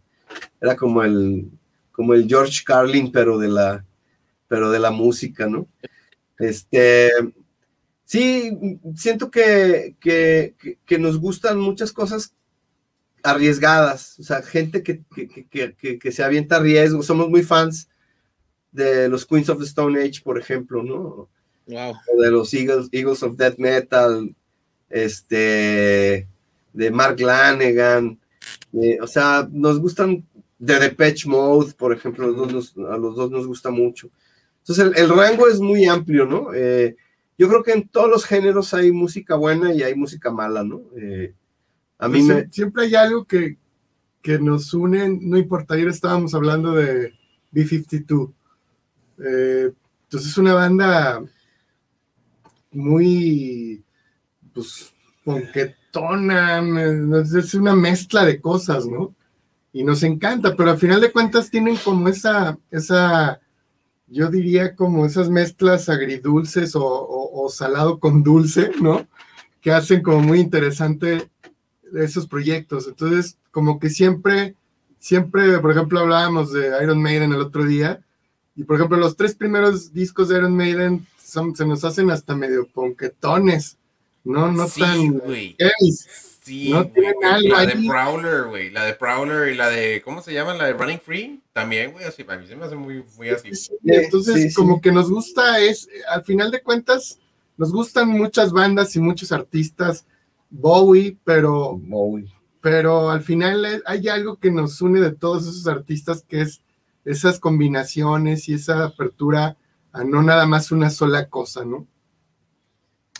[0.60, 1.50] era como el,
[1.90, 3.84] como el George Carlin, pero de la,
[4.48, 5.66] pero de la música, ¿no?
[6.38, 7.10] Este,
[8.04, 12.34] sí, siento que, que, nos gustan muchas cosas
[13.22, 17.88] arriesgadas, o sea, gente que, que, se avienta a riesgo, somos muy fans
[18.72, 21.28] de los Queens of the Stone Age, por ejemplo, ¿no?
[21.66, 24.34] O de los Eagles, Eagles of Death Metal,
[24.90, 26.26] este,
[26.72, 28.18] de Mark Lanegan,
[29.00, 30.24] o sea, nos gustan
[30.58, 34.10] de Depeche Mode, por ejemplo, los dos a los dos nos gusta mucho.
[34.60, 36.54] Entonces, el, rango es muy amplio, ¿no?
[36.54, 36.94] Eh,
[37.36, 40.82] yo creo que en todos los géneros hay música buena y hay música mala, ¿no?
[40.96, 41.34] Eh,
[42.02, 42.52] a mí pues me...
[42.52, 43.58] Siempre hay algo que,
[44.20, 47.14] que nos une, no importa, ayer estábamos hablando de
[47.52, 48.32] B-52.
[49.24, 49.72] Eh,
[50.04, 51.22] entonces es una banda
[52.72, 53.84] muy,
[54.52, 54.92] pues,
[55.24, 56.60] ponquetona,
[57.22, 59.14] es una mezcla de cosas, ¿no?
[59.72, 63.40] Y nos encanta, pero al final de cuentas tienen como esa, esa,
[64.08, 69.06] yo diría como esas mezclas agridulces o, salado con dulce, ¿no?
[69.60, 71.30] Que hacen como muy interesante
[71.96, 72.86] esos proyectos.
[72.86, 74.54] Entonces, como que siempre,
[74.98, 78.02] siempre, por ejemplo, hablábamos de Iron Maiden el otro día,
[78.54, 82.66] y por ejemplo, los tres primeros discos de Iron Maiden se nos hacen hasta medio
[82.68, 83.78] ponquetones,
[84.24, 84.52] ¿no?
[84.52, 85.18] No tan...
[85.18, 85.56] Güey.
[86.42, 86.90] Sí, no
[87.40, 90.54] la de Prowler, güey, la de Prowler y la de, ¿cómo se llama?
[90.54, 93.50] La de Running Free, también, güey, así, a mí se me hace muy, muy así.
[93.84, 97.20] entonces, como que nos gusta, es, al final de cuentas,
[97.56, 100.04] nos gustan muchas bandas y muchos artistas,
[100.52, 102.30] Bowie, pero, Bowie.
[102.60, 106.62] pero al final hay algo que nos une de todos esos artistas, que es
[107.06, 109.56] esas combinaciones y esa apertura
[109.92, 111.88] a no nada más una sola cosa, ¿no?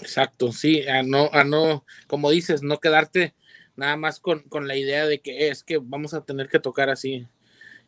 [0.01, 3.35] Exacto, sí, a no, a no, como dices, no quedarte
[3.77, 7.27] nada más con, la idea de que es que vamos a tener que tocar así.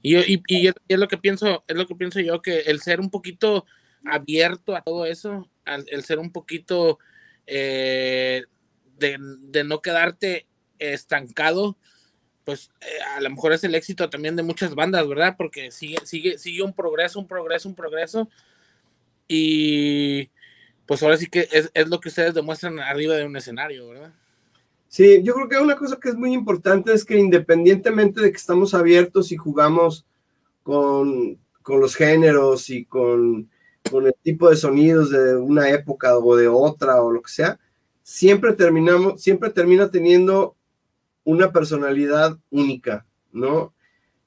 [0.01, 3.01] Y, y, y, es lo que pienso, es lo que pienso yo, que el ser
[3.01, 3.67] un poquito
[4.05, 6.99] abierto a todo eso, el ser un poquito
[7.47, 8.45] eh,
[9.17, 10.47] de, no quedarte
[10.79, 11.77] estancado,
[12.45, 15.35] pues eh, a lo mejor es el éxito también de muchas bandas, ¿verdad?
[15.37, 18.29] Porque sigue, sigue, sigue un progreso, un progreso, un progreso.
[19.27, 20.31] Y
[20.87, 24.13] pues ahora sí que es, lo que ustedes demuestran arriba de un escenario, ¿verdad?
[24.89, 28.37] Sí, yo creo que una cosa que es muy importante es que independientemente de que
[28.37, 30.07] estamos abiertos y jugamos
[30.63, 33.51] con, los géneros y con,
[33.91, 37.59] con, el tipo de sonidos de una época o de otra o lo que sea,
[38.05, 40.55] siempre terminamos, siempre termina teniendo
[41.25, 43.75] una personalidad única, ¿no?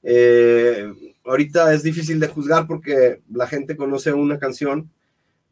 [0.02, 0.92] Eh,
[1.24, 4.90] ahorita es difícil de juzgar porque la gente conoce una canción,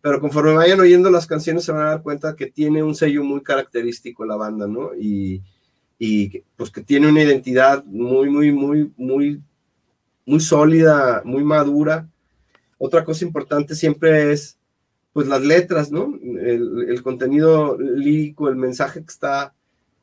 [0.03, 3.23] pero conforme vayan oyendo las canciones se van a dar cuenta que tiene un sello
[3.23, 4.91] muy característico la banda, ¿no?
[4.99, 5.43] Y,
[5.97, 9.41] y pues que tiene una identidad muy, muy, muy, muy,
[10.27, 12.09] muy sólida, muy madura.
[12.77, 14.56] Otra cosa importante siempre es,
[15.17, 16.15] pues las letras, ¿no?
[16.23, 19.55] El, el contenido lírico, el mensaje que, está,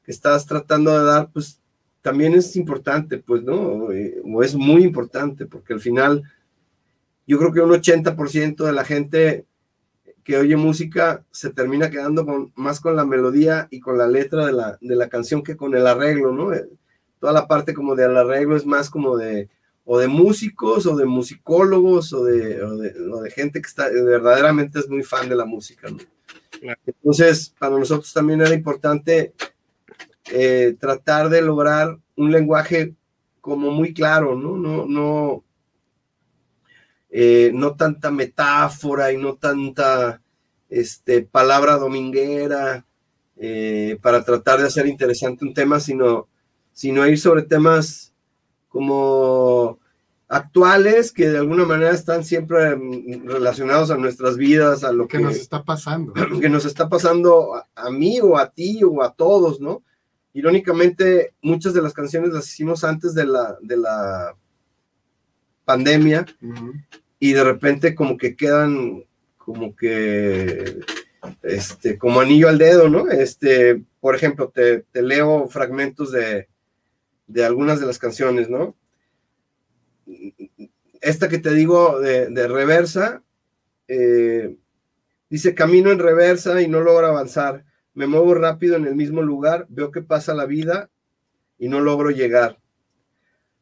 [0.04, 1.62] que estás tratando de dar, pues
[2.02, 3.92] también es importante, pues, ¿no?
[3.92, 6.24] Eh, o es muy importante, porque al final
[7.28, 9.46] yo creo que un 80% de la gente
[10.24, 14.48] que oye música se termina quedando con, más con la melodía y con la letra
[14.48, 16.54] de la, de la canción que con el arreglo, ¿no?
[16.54, 16.68] Eh,
[17.20, 19.48] toda la parte como del arreglo es más como de,
[19.86, 24.90] o de músicos, o de musicólogos, o de, o de, gente que está, verdaderamente es
[24.90, 25.98] muy fan de la música, ¿no?
[26.86, 29.34] Entonces, para nosotros también era importante
[30.32, 32.94] eh, tratar de lograr un lenguaje
[33.42, 34.56] como muy claro, ¿no?
[34.56, 35.44] No, no,
[37.10, 40.22] eh, no tanta metáfora y no tanta
[40.70, 42.86] este, palabra dominguera
[43.36, 46.30] eh, para tratar de hacer interesante un tema, sino,
[46.72, 48.13] sino ir sobre temas
[48.74, 49.78] como
[50.28, 52.76] actuales que de alguna manera están siempre
[53.24, 56.12] relacionados a nuestras vidas, a lo que, nos está pasando.
[56.42, 59.84] Que nos está pasando a, mí o a ti o a todos, ¿no?
[60.34, 64.36] Irónicamente, muchas de las canciones las hicimos antes de la, de la
[65.66, 66.26] pandemia
[67.20, 69.06] y de repente como que quedan
[69.38, 70.80] como que,
[71.44, 73.08] este, como anillo al dedo, ¿no?
[73.12, 76.48] Este, por ejemplo, te, leo fragmentos de,
[77.28, 78.76] de, algunas de las canciones, ¿no?
[81.02, 83.24] Esta que te digo de, reversa,
[83.88, 84.56] eh,
[85.30, 89.66] dice, camino en reversa y no logro avanzar, me muevo rápido en el mismo lugar,
[89.70, 90.90] veo que pasa la vida
[91.58, 92.60] y no logro llegar.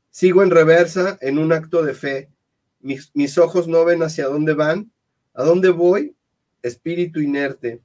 [0.10, 2.30] Sigo en reversa en un acto de fe,
[2.82, 4.92] mis, ojos no ven hacia dónde van,
[5.34, 6.16] a dónde voy,
[6.62, 7.82] espíritu inerte.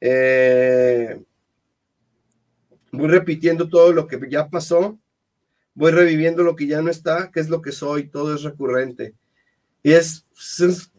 [0.00, 0.61] Eh,
[3.02, 4.96] voy repitiendo todo lo que ya pasó,
[5.74, 9.14] voy reviviendo lo que ya no está, que es lo que soy, todo es recurrente.
[9.82, 10.24] Y es,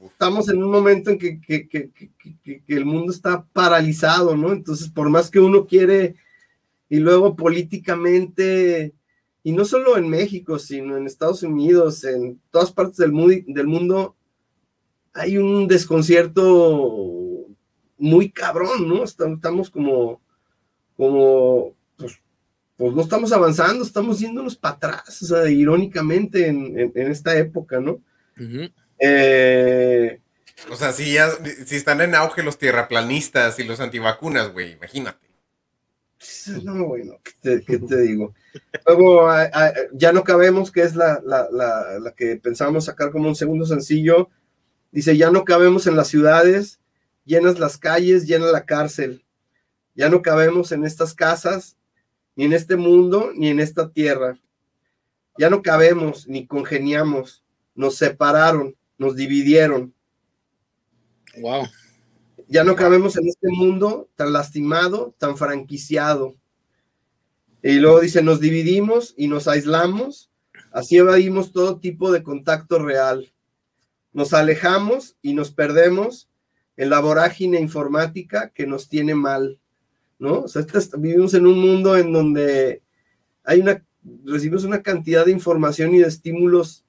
[0.05, 4.51] estamos en un momento en que, que, el mundo está paralizado, ¿no?
[4.51, 6.15] Entonces, por más que uno quiere,
[6.89, 8.93] y luego políticamente
[9.41, 13.13] y no solo en México, sino en Estados Unidos, en todas partes del,
[13.47, 14.17] del mundo,
[15.13, 17.47] hay un desconcierto
[17.97, 19.03] muy cabrón, ¿no?
[19.05, 20.19] Estamos como,
[20.97, 21.73] como,
[22.77, 27.79] pues, pues no estamos avanzando, estamos yéndonos para atrás, o sea, irónicamente en, esta época,
[27.79, 28.01] ¿no?
[28.99, 30.19] eh,
[30.71, 31.29] o sea, si, ya,
[31.65, 35.27] si están en auge los tierraplanistas y los antivacunas, güey, imagínate.
[36.63, 38.33] No, bueno, ¿qué te, digo?
[38.87, 39.29] Luego,
[39.91, 44.29] ya no cabemos, que es la, la, que pensábamos sacar como un segundo sencillo.
[44.91, 46.79] Dice, ya no cabemos en las ciudades,
[47.25, 49.25] llenas las calles, llena la cárcel.
[49.95, 51.77] Ya no cabemos en estas casas,
[52.35, 54.39] ni en este mundo, ni en esta tierra.
[55.37, 57.43] Ya no cabemos, ni congeniamos.
[57.75, 59.93] Nos separaron, nos dividieron.
[61.41, 61.67] Wow.
[62.47, 66.35] Ya no cabemos en este mundo tan lastimado, tan franquiciado.
[67.63, 70.29] Y luego dice, nos dividimos y nos aislamos,
[70.71, 73.33] así evadimos todo tipo de contacto real.
[74.11, 76.29] Nos alejamos y nos perdemos
[76.75, 79.59] en la vorágine informática que nos tiene mal,
[80.23, 80.39] ¿no?
[80.39, 80.65] O sea,
[80.97, 82.81] vivimos en un mundo en donde
[83.43, 83.83] hay una,
[84.23, 86.85] recibimos una cantidad de información y de estímulos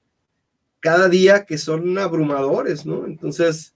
[0.79, 3.05] cada día que son abrumadores, ¿no?
[3.05, 3.75] Entonces,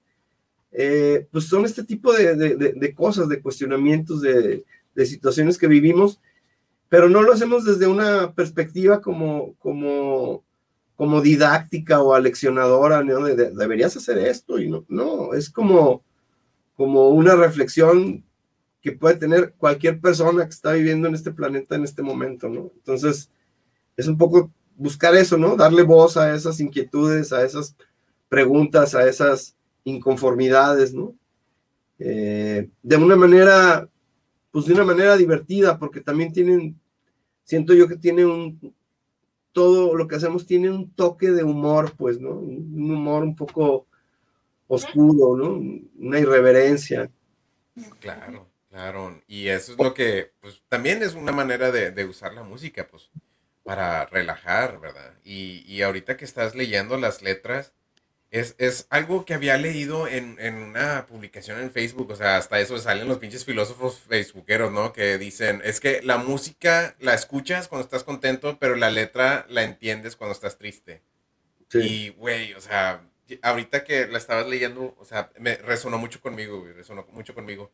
[0.71, 4.63] eh, pues son este tipo de, cosas, de cuestionamientos, de,
[5.05, 6.21] situaciones que vivimos,
[6.87, 10.43] pero no lo hacemos desde una perspectiva como, como,
[10.95, 13.25] como didáctica o aleccionadora, ¿no?
[13.25, 16.03] deberías hacer esto y no, no, es como,
[16.75, 18.23] como una reflexión
[18.81, 22.71] que puede tener cualquier persona que está viviendo en este planeta en este momento, ¿no?
[22.75, 23.29] Entonces,
[23.97, 25.55] es un poco buscar eso, ¿no?
[25.55, 27.75] Darle voz a esas inquietudes, a esas
[28.29, 31.13] preguntas, a esas inconformidades, ¿no?
[31.99, 33.89] Eh, de una manera,
[34.51, 36.79] pues de una manera divertida, porque también tienen,
[37.43, 38.73] siento yo que tiene un,
[39.51, 42.31] todo lo que hacemos tiene un toque de humor, pues, ¿no?
[42.31, 43.87] Un humor un poco
[44.67, 45.59] oscuro, ¿no?
[45.97, 47.11] Una irreverencia.
[47.99, 49.21] Claro, claro.
[49.27, 53.09] Y eso es lo que, pues, también es una manera de, usar la música, pues,
[53.63, 55.13] para relajar, ¿verdad?
[55.23, 57.73] Y, y ahorita que estás leyendo las letras,
[58.31, 63.07] es, algo que había leído en, una publicación en Facebook, o sea, hasta eso salen
[63.07, 64.93] los pinches filósofos facebookeros, ¿no?
[64.93, 69.63] Que dicen, es que la música la escuchas cuando estás contento, pero la letra la
[69.63, 71.01] entiendes cuando estás triste.
[71.73, 73.01] Y, güey, o sea,
[73.41, 77.71] ahorita que la estabas leyendo, o sea, me resonó mucho conmigo, güey, resonó mucho conmigo.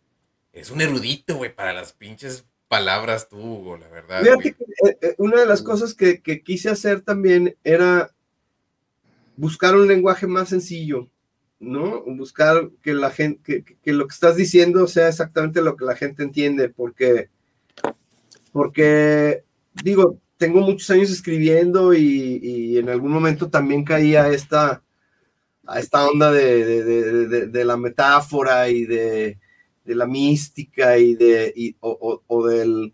[0.55, 4.25] Es un erudito, güey, para las pinches palabras tú, Hugo, la verdad.
[4.25, 4.55] Eh,
[5.01, 8.15] eh, una de las cosas que, que quise hacer también era
[9.35, 11.09] buscar un lenguaje más sencillo,
[11.59, 12.03] ¿no?
[12.05, 16.23] Buscar que la gente, que, lo que estás diciendo sea exactamente lo que la gente
[16.23, 17.29] entiende, porque,
[18.53, 19.43] porque,
[19.83, 24.81] digo, tengo muchos años escribiendo y, en algún momento también caí a esta,
[25.67, 29.37] a esta onda de, la metáfora y de,
[29.93, 32.93] la mística y de, o, del,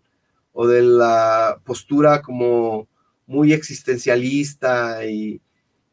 [0.52, 2.88] o de la postura como
[3.26, 5.40] muy existencialista y,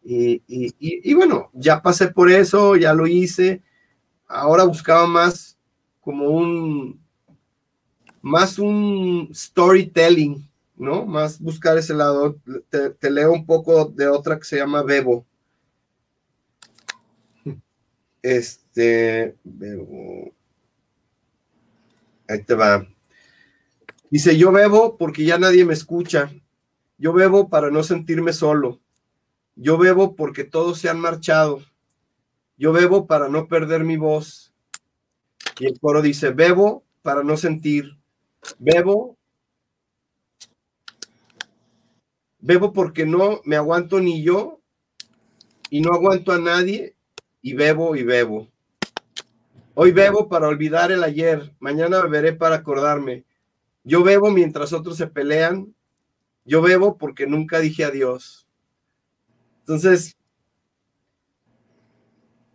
[0.03, 3.61] y, bueno, ya pasé por eso, ya lo hice.
[4.27, 5.57] Ahora buscaba más
[6.01, 6.99] como un,
[8.21, 11.05] más un storytelling, ¿no?
[11.05, 12.37] Más buscar ese lado.
[12.69, 15.25] Te, leo un poco de otra que se llama Bebo.
[18.21, 20.33] Este, Bebo.
[22.29, 22.87] Ahí te va.
[24.11, 26.31] Dice, yo bebo porque ya nadie me escucha.
[26.99, 28.79] Yo bebo para no sentirme solo.
[29.55, 31.63] Yo bebo porque todos se han marchado.
[32.55, 34.53] Yo bebo para no perder mi voz.
[35.59, 37.97] Y el coro dice, bebo para no sentir.
[38.59, 39.17] Bebo.
[42.37, 44.61] Bebo porque no me aguanto ni yo
[45.71, 46.95] y no aguanto a nadie
[47.41, 48.47] y bebo y bebo.
[49.81, 53.23] Hoy bebo para olvidar el ayer, mañana beberé para acordarme.
[53.85, 55.73] Yo bebo mientras otros se pelean.
[56.43, 58.45] Yo bebo porque nunca dije adiós.
[59.61, 60.17] Entonces,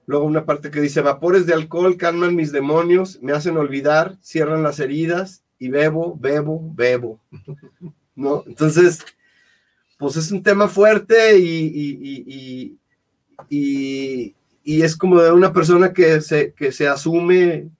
[0.04, 4.62] luego una parte que dice, vapores de alcohol calman mis demonios, me hacen olvidar, cierran
[4.62, 7.20] las heridas y bebo, bebo, bebo.
[8.14, 8.44] ¿No?
[8.46, 9.02] Entonces,
[9.96, 12.76] pues es un tema fuerte y,
[13.48, 17.70] y, es como de una persona que se, que se asume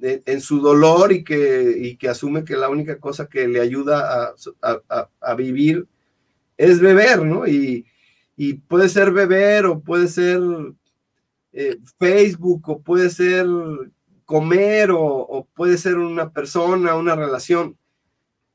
[0.00, 4.32] en su dolor y que, que asume que la única cosa que le ayuda
[4.62, 5.86] a, a vivir
[6.58, 7.46] es beber, ¿no?
[7.46, 7.86] Y,
[8.68, 10.40] puede ser beber o puede ser
[11.52, 13.46] eh, Facebook o puede ser
[14.24, 17.76] comer o, puede ser una persona, una relación.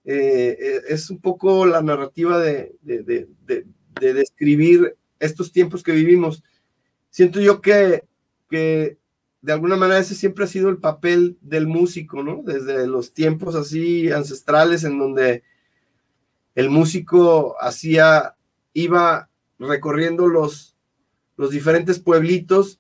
[0.05, 6.43] eh, eh, es un poco la narrativa de, de, de, describir estos tiempos que vivimos.
[7.09, 8.05] Siento yo que,
[8.49, 8.97] que
[9.41, 12.41] de alguna manera ese siempre ha sido el papel del músico, ¿no?
[12.43, 15.43] Desde los tiempos así ancestrales en donde
[16.55, 18.35] el músico hacía,
[18.73, 20.77] iba recorriendo los,
[21.35, 22.79] los diferentes pueblitos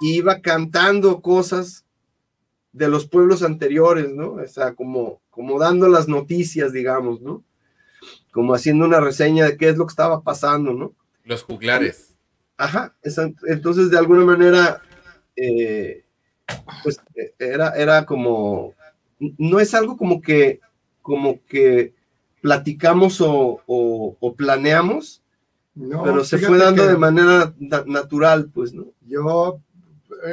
[0.00, 1.84] y iba cantando cosas
[2.72, 4.32] de los pueblos anteriores, ¿no?
[4.32, 7.44] O sea, como, como dando las noticias, digamos, ¿no?
[8.32, 10.94] Como haciendo una reseña de qué es lo que estaba pasando, ¿no?
[11.30, 12.16] Los juglares.
[12.56, 12.92] Ajá,
[13.46, 14.82] entonces de alguna manera,
[15.36, 16.04] eh,
[16.82, 17.00] pues
[17.38, 18.74] era, era como,
[19.38, 20.58] no es algo como que,
[21.02, 21.94] como que
[22.42, 25.22] platicamos o, planeamos,
[26.02, 27.54] pero se fue dando de manera
[27.86, 28.86] natural, pues, ¿no?
[29.06, 29.60] Yo,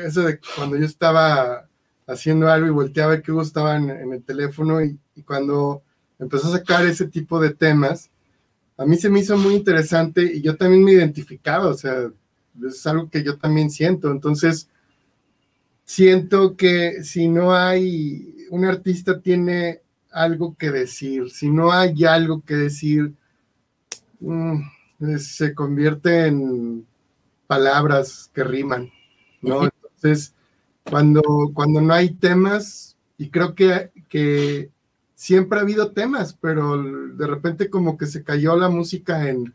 [0.03, 1.67] eso de cuando yo estaba
[2.07, 5.83] haciendo algo y volteaba que Hugo estaba en, el teléfono y, cuando
[6.17, 8.09] empezó a sacar ese tipo de temas,
[8.77, 12.11] a mí se me hizo muy interesante y yo también me identificaba, o sea,
[12.65, 14.11] es algo que yo también siento.
[14.11, 14.69] Entonces,
[15.83, 22.43] siento que si no hay, un artista tiene algo que decir, si no hay algo
[22.43, 23.13] que decir,
[24.19, 24.61] mm,
[25.17, 26.85] se convierte en
[27.47, 28.91] palabras que riman,
[29.41, 29.63] ¿no?
[29.63, 30.33] Entonces,
[30.83, 31.21] cuando,
[31.53, 34.69] cuando no hay temas, y creo que, que
[35.17, 39.51] siempre ha habido temas, pero de repente como que se cayó la música en,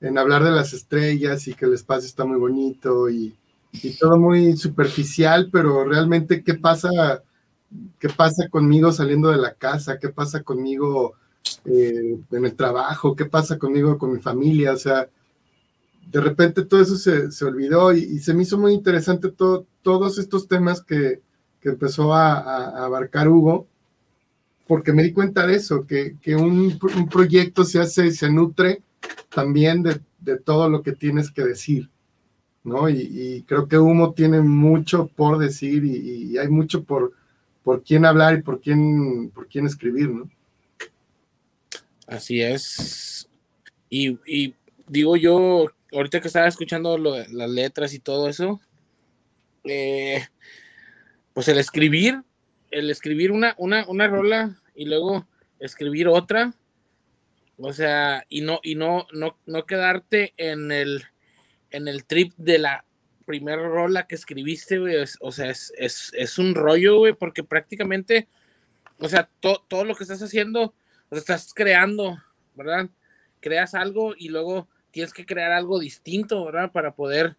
[0.00, 3.36] en hablar de las estrellas y que el espacio está muy bonito y,
[3.70, 6.90] y, todo muy superficial, pero realmente qué pasa,
[8.00, 11.14] qué pasa conmigo saliendo de la casa, qué pasa conmigo
[11.66, 15.08] eh, en el trabajo, qué pasa conmigo con mi familia, o sea,
[16.10, 20.48] de repente todo eso se, se olvidó y, se me hizo muy interesante todos estos
[20.48, 21.20] temas que,
[21.60, 23.68] que empezó a, abarcar Hugo,
[24.66, 28.82] porque me di cuenta de eso, que, que un, un, proyecto se hace, se nutre
[29.28, 31.88] también de, de, todo lo que tienes que decir,
[32.64, 32.88] ¿no?
[32.88, 37.12] Y, creo que Humo tiene mucho por decir y, y, hay mucho por,
[37.62, 40.28] por quién hablar y por quién, por quién escribir, ¿no?
[42.06, 43.28] Así es.
[43.88, 44.54] Y, y
[44.88, 48.60] digo yo, ahorita que estaba escuchando las letras y todo eso,
[49.64, 50.26] eh,
[51.32, 52.22] pues el escribir,
[52.70, 55.26] el escribir una, una, una rola y luego
[55.58, 56.54] escribir otra,
[57.58, 61.04] o sea, y no, y no, no, no quedarte en el,
[61.70, 62.84] en el trip de la
[63.24, 68.28] primera rola que escribiste, güey, o sea, es, es, es, un rollo, güey, porque prácticamente,
[68.98, 70.74] o sea, todo lo que estás haciendo,
[71.08, 72.22] o estás creando,
[72.54, 72.88] ¿verdad?
[73.40, 76.72] Creas algo y luego tienes que crear algo distinto, ¿verdad?
[76.72, 77.36] Para poder,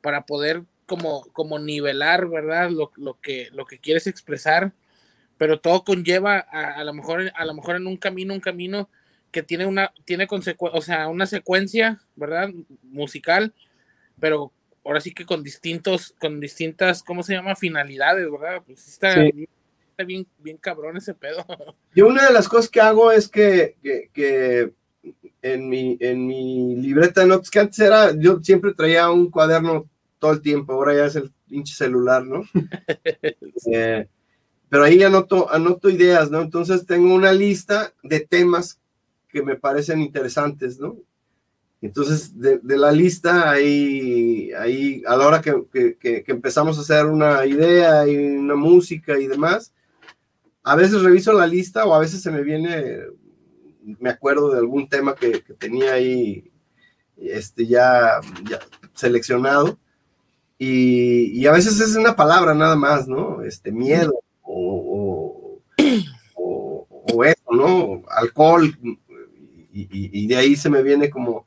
[0.00, 2.68] para poder como, como nivelar, ¿verdad?
[2.68, 4.72] Lo, lo, que, lo que quieres expresar,
[5.38, 8.90] pero todo conlleva a, lo mejor, a lo mejor en un camino, un camino
[9.30, 12.48] que tiene una, tiene o sea, una secuencia, ¿verdad?
[12.82, 13.54] Musical,
[14.18, 14.50] pero
[14.84, 17.54] ahora sí que con distintos, con distintas, ¿cómo se llama?
[17.54, 18.60] Finalidades, ¿verdad?
[18.66, 19.14] Pues está,
[20.04, 21.46] bien, bien cabrón ese pedo.
[21.94, 23.76] Yo una de las cosas que hago es que,
[24.12, 24.72] que
[25.40, 29.88] en mi, en mi libreta de notas, que antes era, yo siempre traía un cuaderno
[30.20, 32.44] todo el tiempo, ahora ya es el pinche celular, ¿no?
[33.72, 34.08] Eh,
[34.68, 36.40] pero ahí anoto, anoto ideas, ¿no?
[36.40, 38.80] Entonces tengo una lista de temas
[39.28, 40.96] que me parecen interesantes, ¿no?
[41.82, 47.06] Entonces, de, la lista, ahí, ahí, a la hora que, que, que, empezamos a hacer
[47.06, 49.72] una idea y una música y demás,
[50.62, 53.00] a veces reviso la lista o a veces se me viene
[53.98, 56.50] me acuerdo de algún tema que, tenía ahí
[57.16, 58.20] este, ya,
[58.94, 59.78] seleccionado.
[60.62, 63.40] Y, a veces es una palabra nada más, ¿no?
[63.40, 65.58] Este, miedo o,
[66.34, 68.02] o, eso, ¿no?
[68.10, 68.70] Alcohol.
[69.72, 71.46] Y, de ahí se me viene como,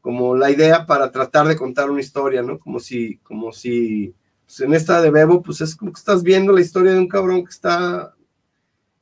[0.00, 2.60] como la idea para tratar de contar una historia, ¿no?
[2.60, 4.14] Como si, como si,
[4.46, 7.08] pues, en esta de Bebo, pues es como que estás viendo la historia de un
[7.08, 8.14] cabrón que está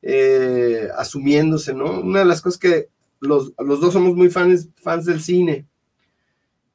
[0.00, 2.00] eh, asumiéndose, ¿no?
[2.00, 2.88] Una de las cosas que
[3.20, 5.66] los, dos somos muy fans, fans del cine.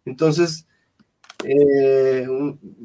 [0.05, 0.66] Entonces,
[1.43, 2.27] eh,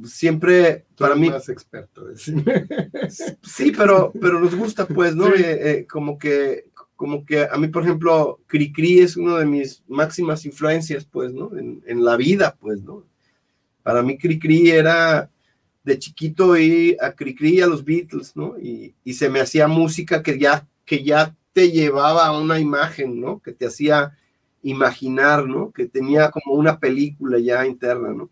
[0.05, 1.30] siempre para mí...
[1.30, 5.28] Más experto Sí, pero, pero nos gusta, pues, ¿no?
[5.34, 10.44] Eh, como que como que a mí, por ejemplo, Cricri es una de mis máximas
[10.46, 11.50] influencias, pues, ¿no?
[11.59, 13.05] En, en la vida, pues, ¿no?
[13.82, 15.28] Para mí Cricri era
[15.84, 18.57] de chiquito y a Cricri a los Beatles, ¿no?
[18.59, 23.40] Y, se me hacía música que ya, que ya te llevaba a una imagen, ¿no?
[23.40, 24.16] Que te hacía
[24.62, 25.72] imaginar, ¿no?
[25.72, 28.30] Que tenía como una película ya interna, ¿no?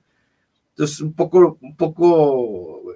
[0.81, 2.95] Entonces, un poco, un poco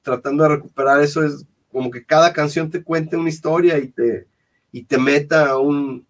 [0.00, 4.28] tratando de recuperar eso es como que cada canción te cuente una historia y te,
[4.70, 6.06] y te meta a un,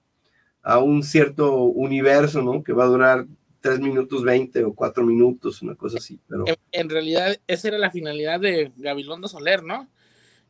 [0.62, 2.62] a un cierto universo, ¿no?
[2.62, 3.26] Que va a durar
[3.62, 6.20] 3 minutos 20 o 4 minutos, una cosa así.
[6.28, 6.44] Pero...
[6.70, 9.88] En, realidad, esa era la finalidad de Gabilondo Soler, ¿no?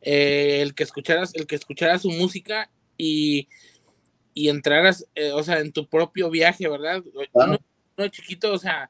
[0.01, 3.47] Eh, el que escucharas, el que escuchara su música y,
[4.33, 7.01] y entraras, eh, o sea, en tu propio viaje, ¿verdad?
[7.31, 7.57] Claro.
[7.97, 8.89] No, chiquito, o sea,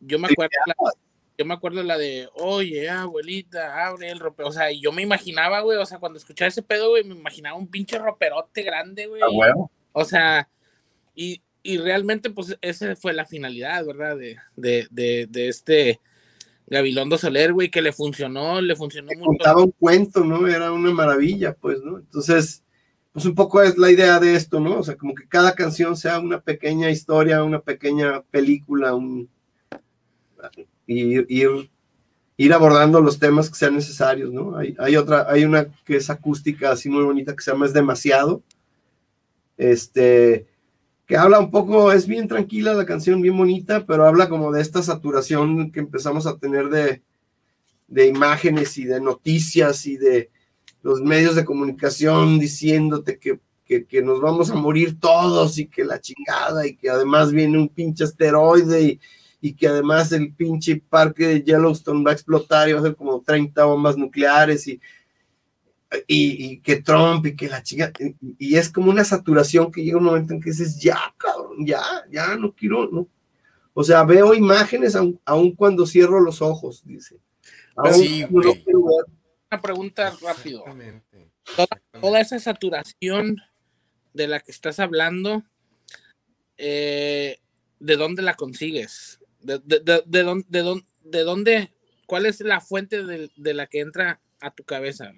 [0.00, 0.74] yo me acuerdo, la,
[1.36, 5.60] yo me acuerdo la de, oye, abuelita, abre el ropero, o sea, yo me imaginaba,
[5.60, 9.22] güey, o sea, cuando escuchaba ese pedo, güey, me imaginaba un pinche roperote grande, güey.
[9.92, 10.48] O sea,
[11.14, 14.16] y, y, realmente, pues, esa fue la finalidad, ¿verdad?
[14.16, 16.00] De, de, de, de este
[16.66, 19.24] Gabilondo Soler, güey, que le funcionó, le funcionó mucho.
[19.24, 20.46] Contaba un cuento, ¿no?
[20.46, 21.98] Era una maravilla, pues, ¿no?
[21.98, 22.62] Entonces,
[23.12, 24.78] pues un poco es la idea de esto, ¿no?
[24.78, 29.28] O sea, como que cada canción sea una pequeña historia, una pequeña película, un...
[30.88, 31.70] Ir, ir,
[32.36, 34.56] ir abordando los temas que sean necesarios, ¿no?
[34.56, 37.72] Hay, hay, otra, hay una que es acústica así muy bonita que se llama Es
[37.72, 38.42] Demasiado,
[39.56, 40.46] este,
[41.06, 44.60] que habla un poco, es bien tranquila la canción, bien bonita, pero habla como de
[44.60, 47.02] esta saturación que empezamos a tener de,
[47.88, 50.30] de imágenes y de noticias y de
[50.82, 56.00] los medios de comunicación diciéndote que, que, nos vamos a morir todos y que la
[56.00, 59.00] chingada y que además viene un pinche asteroide y,
[59.40, 62.96] y que además el pinche parque de Yellowstone va a explotar y va a ser
[62.96, 64.80] como 30 bombas nucleares y
[66.06, 67.92] y, que Trump y que la chica,
[68.38, 71.82] y, es como una saturación que llega un momento en que dices, ya, cabrón, ya,
[72.10, 73.08] ya, no quiero, no.
[73.74, 77.18] O sea, veo imágenes aun, cuando cierro los ojos, dice.
[77.92, 80.64] Sí, Una pregunta rápido.
[82.00, 83.36] Toda, esa saturación
[84.12, 85.44] de la que estás hablando,
[86.56, 87.38] eh,
[87.78, 89.20] ¿de dónde la consigues?
[89.48, 91.72] ¿De, de, de, de, de dónde,
[92.06, 95.10] cuál es la fuente de, la que entra a tu cabeza?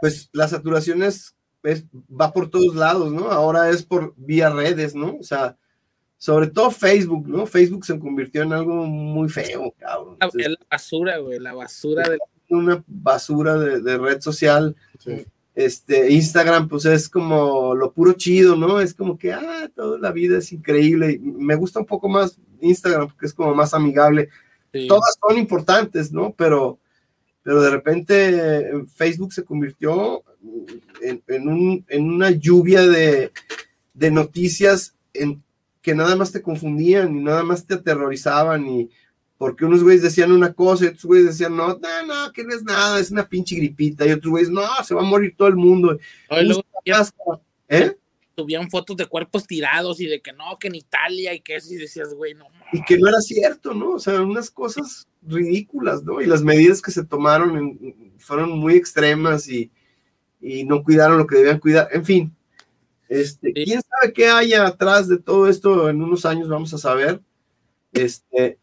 [0.00, 1.36] pues la saturación es,
[2.10, 3.30] va por todos lados, ¿no?
[3.30, 5.16] Ahora es por vía redes, ¿no?
[5.20, 5.56] O sea,
[6.16, 7.46] sobre todo Facebook, ¿no?
[7.46, 10.16] Facebook se convirtió en algo muy feo, cabrón.
[10.20, 12.18] es la basura, güey, la basura de...
[12.48, 14.74] Una basura de, red social.
[15.54, 18.80] Este, Instagram, pues es como lo puro chido, ¿no?
[18.80, 21.20] Es como que, ah, toda la vida es increíble.
[21.22, 24.28] Me gusta un poco más Instagram porque es como más amigable.
[24.88, 26.32] Todas son importantes, ¿no?
[26.36, 26.78] Pero
[27.42, 30.22] pero de repente Facebook se convirtió
[31.00, 33.32] en, un, en una lluvia de,
[33.94, 35.42] de, noticias en,
[35.80, 38.90] que nada más te confundían y nada más te aterrorizaban y
[39.40, 42.54] porque unos güeyes decían una cosa y otros güeyes decían, no, no, no, que no
[42.54, 45.48] es nada, es una pinche gripita y otros güeyes, no, se va a morir todo
[45.48, 45.98] el mundo.
[47.66, 47.96] ¿Eh?
[48.36, 51.72] Subían fotos de cuerpos tirados y de que no, que en Italia y que eso,
[51.72, 52.48] y decías, güey, no.
[52.74, 53.92] Y que no era cierto, ¿no?
[53.92, 56.20] O sea, unas cosas ridículas, ¿no?
[56.20, 59.72] Y las medidas que se tomaron fueron muy extremas y,
[60.66, 61.88] no cuidaron lo que debían cuidar.
[61.92, 62.36] En fin,
[63.08, 67.22] este, quién sabe qué haya atrás de todo esto en unos años, vamos a saber.
[67.94, 68.58] Este,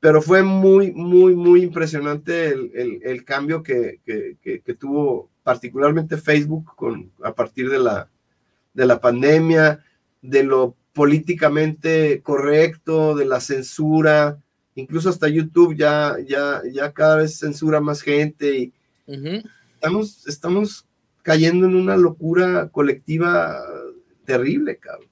[0.00, 4.00] pero fue muy, muy, muy impresionante el, cambio que,
[4.78, 8.08] tuvo particularmente Facebook con, a partir de la,
[8.74, 9.84] de la pandemia,
[10.22, 14.38] de lo políticamente correcto, de la censura,
[14.74, 18.72] incluso hasta YouTube ya, ya, ya cada vez censura más gente y
[19.74, 20.86] estamos, estamos
[21.22, 23.62] cayendo en una locura colectiva
[24.24, 25.08] terrible, cabrón.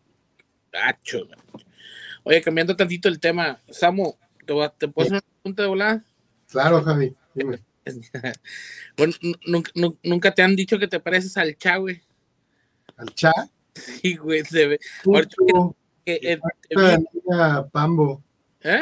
[2.23, 6.05] Oye, cambiando tantito el tema, Samu, ¿te, puedo hacer una pregunta de volada?
[6.51, 7.61] Claro, Javi, dime.
[8.97, 9.13] bueno,
[10.03, 12.01] ¿nunca, te han dicho que te pareces al Cha, güey.
[12.97, 13.33] ¿Al Cha?
[13.75, 14.79] Sí, güey, se ve.
[17.73, 18.23] Pambo.
[18.65, 18.81] ¿Eh?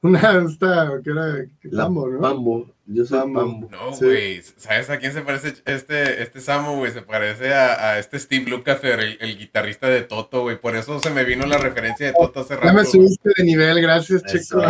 [0.00, 1.44] Una esta que era
[1.76, 2.20] Pambo, ¿no?
[2.20, 3.68] Pambo, yo soy Pambo.
[3.68, 6.92] No, güey, ¿sabes a quién se parece este, este Samo, güey?
[6.92, 10.60] Se parece a, este Steve Lukather, el, guitarrista de Toto, güey.
[10.60, 12.68] Por eso se me vino la referencia de Toto hace rato.
[12.68, 14.62] Ya me subiste de nivel, gracias, chico.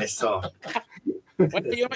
[0.00, 0.40] eso.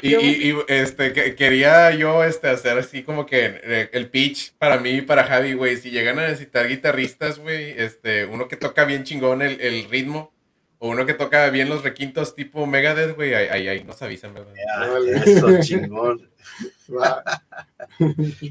[0.03, 5.03] y, este quería yo este hacer así como que eh, el pitch para mí y
[5.03, 5.77] para Javi, güey.
[5.77, 10.33] Si llegan a necesitar guitarristas, güey, este, uno que toca bien chingón el, el ritmo
[10.83, 14.55] o uno que toca bien los requintos tipo Megadeth, güey, ahí, ahí, nos avisan, ¿verdad?
[15.27, 16.31] eso, chingón.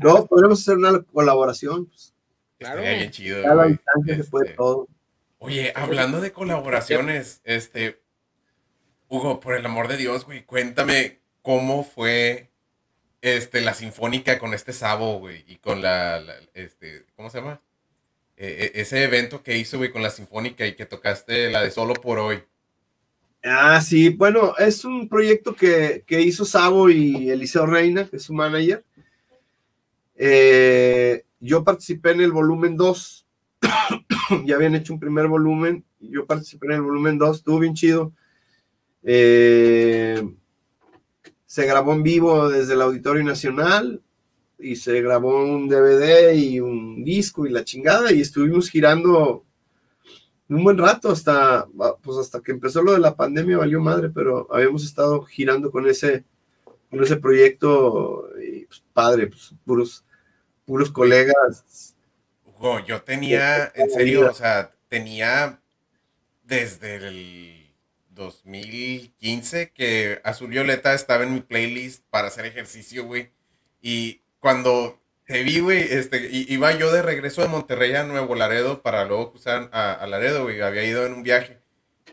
[0.01, 1.87] no, podemos hacer una colaboración.
[1.87, 2.13] Pues.
[2.59, 2.81] Claro.
[2.81, 3.41] bien chido.
[4.05, 4.87] Este, todo.
[5.39, 7.99] Oye, hablando de colaboraciones, este,
[9.07, 12.51] Hugo, por el amor de Dios, güey, cuéntame cómo fue
[13.21, 17.59] este, la sinfónica con este Sabo, güey, y con la, la, este, ¿cómo se llama?
[18.41, 21.93] Eh, eh, ese evento que hizo, con la Sinfónica y que tocaste la de Solo
[21.93, 22.39] por Hoy.
[23.43, 28.33] Ah, sí, bueno, es un proyecto que, hizo Sabo y Eliseo Reina, que es su
[28.33, 28.85] manager.
[30.15, 33.27] Eh, yo participé en el volumen 2.
[34.45, 35.83] ya habían hecho un primer volumen.
[35.99, 37.37] Yo participé en el volumen 2.
[37.39, 38.13] Estuvo bien chido.
[39.03, 40.25] Eh,
[41.45, 44.01] se grabó en vivo desde el Auditorio Nacional
[44.59, 49.45] y se grabó un DVD y un disco y la chingada y estuvimos girando
[50.49, 51.67] un buen rato hasta
[52.01, 55.87] pues hasta que empezó lo de la pandemia valió madre pero habíamos estado girando con
[55.87, 56.25] ese
[56.89, 60.03] con ese proyecto y pues, padre pues, puros
[60.65, 61.95] puros colegas.
[62.85, 65.61] Yo tenía en serio o sea tenía
[66.43, 67.75] desde el
[68.09, 73.31] 2015 que Azul Violeta estaba en mi playlist para hacer ejercicio güey
[73.81, 78.81] y cuando te vi, güey, este, iba yo de regreso de Monterrey a Nuevo Laredo
[78.81, 81.59] para luego cruzar a, Laredo, güey, había ido en un viaje.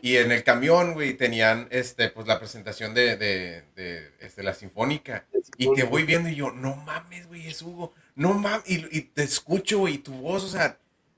[0.01, 4.53] Y en el camión, güey, tenían, este, pues la presentación de, de, de este, la
[4.53, 5.25] Sinfónica.
[5.57, 7.93] Y te voy viendo y yo, no mames, güey, es Hugo.
[8.13, 10.77] No mames, y, y te escucho, güey, tu voz, o sea,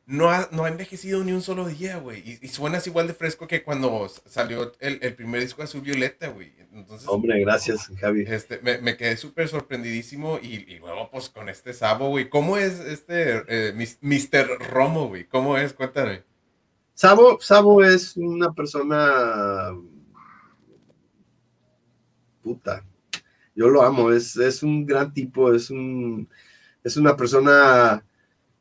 [0.10, 2.20] no ha, no ha envejecido ni un solo día, güey.
[2.28, 5.82] Y, y, suenas igual de fresco que cuando salió el, el primer disco de Azul
[5.82, 6.52] Violeta, güey.
[6.74, 8.24] Entonces, Hombre, gracias, Javi.
[8.28, 12.28] Este, me, me quedé súper sorprendidísimo y, y, luego, pues, con este Sabo, güey.
[12.28, 14.72] ¿Cómo es este eh, Mr.
[14.72, 15.26] Romo, güey?
[15.26, 15.74] ¿Cómo es?
[15.74, 16.24] Cuéntame.
[16.96, 19.76] Sabo, Sabo es una persona...
[22.42, 22.84] Puta.
[23.54, 26.28] Yo lo amo, es, es un gran tipo, es un...
[26.84, 28.04] Es una persona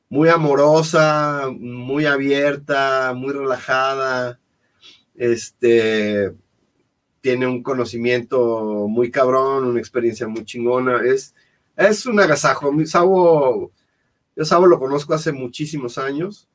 [0.09, 4.41] muy amorosa, muy abierta, muy relajada,
[5.15, 6.33] este,
[7.21, 11.35] tiene un conocimiento muy cabrón, una experiencia muy chingona, es,
[11.77, 12.73] es un agasajo.
[12.87, 13.73] Sabo,
[14.37, 16.49] yo Sabo lo conozco hace muchísimos años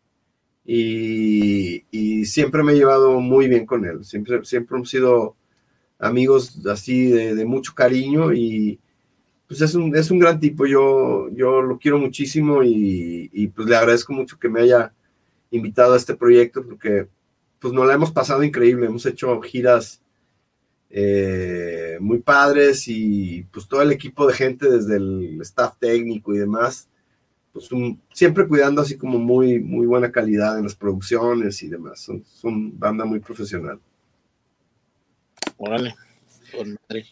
[0.65, 5.35] y, y, siempre me he llevado muy bien con él, siempre, siempre hemos sido
[5.99, 8.79] amigos así de, de mucho cariño y,
[9.53, 13.75] pues es un, es un gran tipo, yo, yo lo quiero muchísimo y, pues le
[13.75, 14.91] agradezco mucho que me haya
[15.51, 17.07] invitado a este proyecto porque
[17.59, 20.01] pues nos la hemos pasado increíble, hemos hecho giras
[20.89, 26.39] eh, muy padres y pues todo el equipo de gente desde el staff técnico y
[26.39, 26.89] demás,
[27.51, 27.69] pues
[28.11, 32.79] siempre cuidando así como muy, muy buena calidad en las producciones y demás, son, son
[32.79, 33.79] banda muy profesional.
[35.57, 35.93] Órale,
[36.89, 37.05] madre.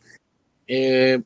[0.66, 1.22] Eh,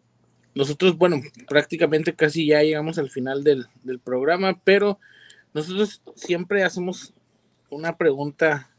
[0.56, 3.68] nosotros, bueno, prácticamente casi ya llegamos al final del,
[4.04, 5.00] programa, pero
[5.54, 7.14] nosotros siempre hacemos
[7.70, 8.72] una pregunta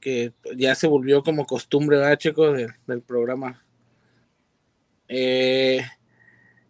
[0.00, 2.52] que ya se volvió como costumbre, ¿verdad, Checo?
[2.52, 3.62] del programa.
[5.08, 5.84] Eh,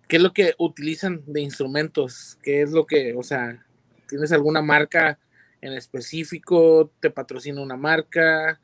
[0.08, 2.38] ¿Qué es lo que utilizan de instrumentos?
[2.42, 3.64] ¿Qué es lo que, o sea,
[4.08, 5.20] tienes alguna marca
[5.60, 6.90] en específico?
[6.98, 8.60] ¿Te patrocina una marca?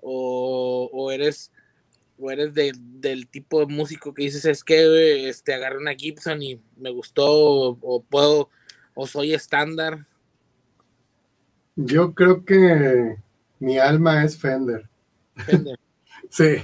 [0.00, 1.52] ¿O, o eres
[2.18, 6.60] o eres del tipo de músico que dices, es que este, agarré una Gibson y
[6.76, 8.50] me gustó, o, puedo,
[8.94, 10.06] o soy estándar?
[11.76, 13.16] Yo creo que
[13.60, 14.88] mi alma es Fender.
[15.36, 15.78] Fender.
[16.30, 16.56] sí,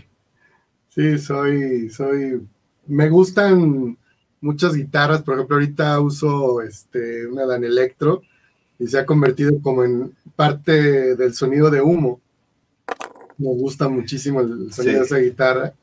[0.89, 2.47] sí, soy, soy,
[2.87, 3.97] me gustan
[4.41, 8.23] muchas guitarras, por ejemplo, ahorita uso este, una Dan Electro
[8.79, 12.21] y se ha convertido como en parte del sonido de humo
[13.39, 15.75] me gusta muchísimo el sonido de esa guitarra.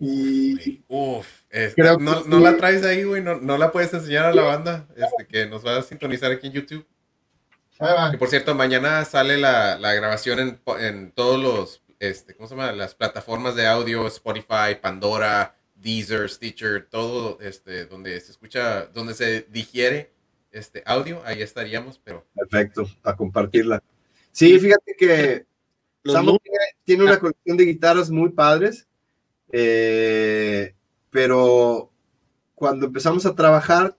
[0.00, 4.34] Y Uf, este, no, no la traes ahí, güey, no, no, la puedes enseñar a
[4.34, 6.86] la banda este, que nos va a sintonizar aquí en YouTube.
[8.12, 12.54] Y por cierto, mañana sale la, la grabación en, en, todos los, este, ¿cómo se
[12.54, 12.72] llama?
[12.72, 19.46] Las plataformas de audio, Spotify, Pandora, Deezer, Stitcher, todo, este, donde se escucha, donde se
[19.50, 20.12] digiere
[20.52, 22.26] este audio, ahí estaríamos, pero.
[22.34, 23.82] Perfecto, a compartirla.
[24.30, 25.46] Sí, fíjate que
[26.84, 28.86] tiene, una colección de guitarras muy padres,
[29.50, 30.74] eh,
[31.10, 31.90] pero
[32.54, 33.96] cuando empezamos a trabajar,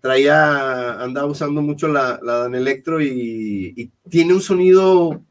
[0.00, 5.22] traía, andaba usando mucho la, la Dan Electro y, tiene un sonido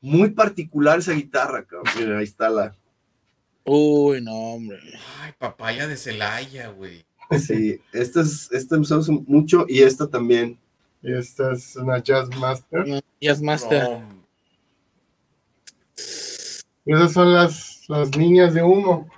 [0.00, 2.16] muy particular esa guitarra, cabrón.
[2.16, 2.74] ahí está la.
[3.64, 4.78] Uy, no, hombre.
[5.20, 7.04] Ay, papaya de Celaya, güey.
[7.40, 10.58] Sí, esta es, esta usamos mucho y esta también.
[11.02, 13.02] esta es una Jazz Master.
[13.20, 14.15] Jazz Master.
[16.86, 19.08] Esas son las, las niñas de humo.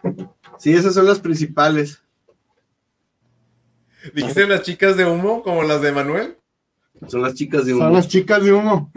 [0.58, 2.02] Sí, esas son las principales.
[4.14, 6.38] ¿Dijiste las chicas de humo como las de Manuel?
[7.06, 7.84] Son las chicas de humo.
[7.84, 8.90] Son las chicas de humo.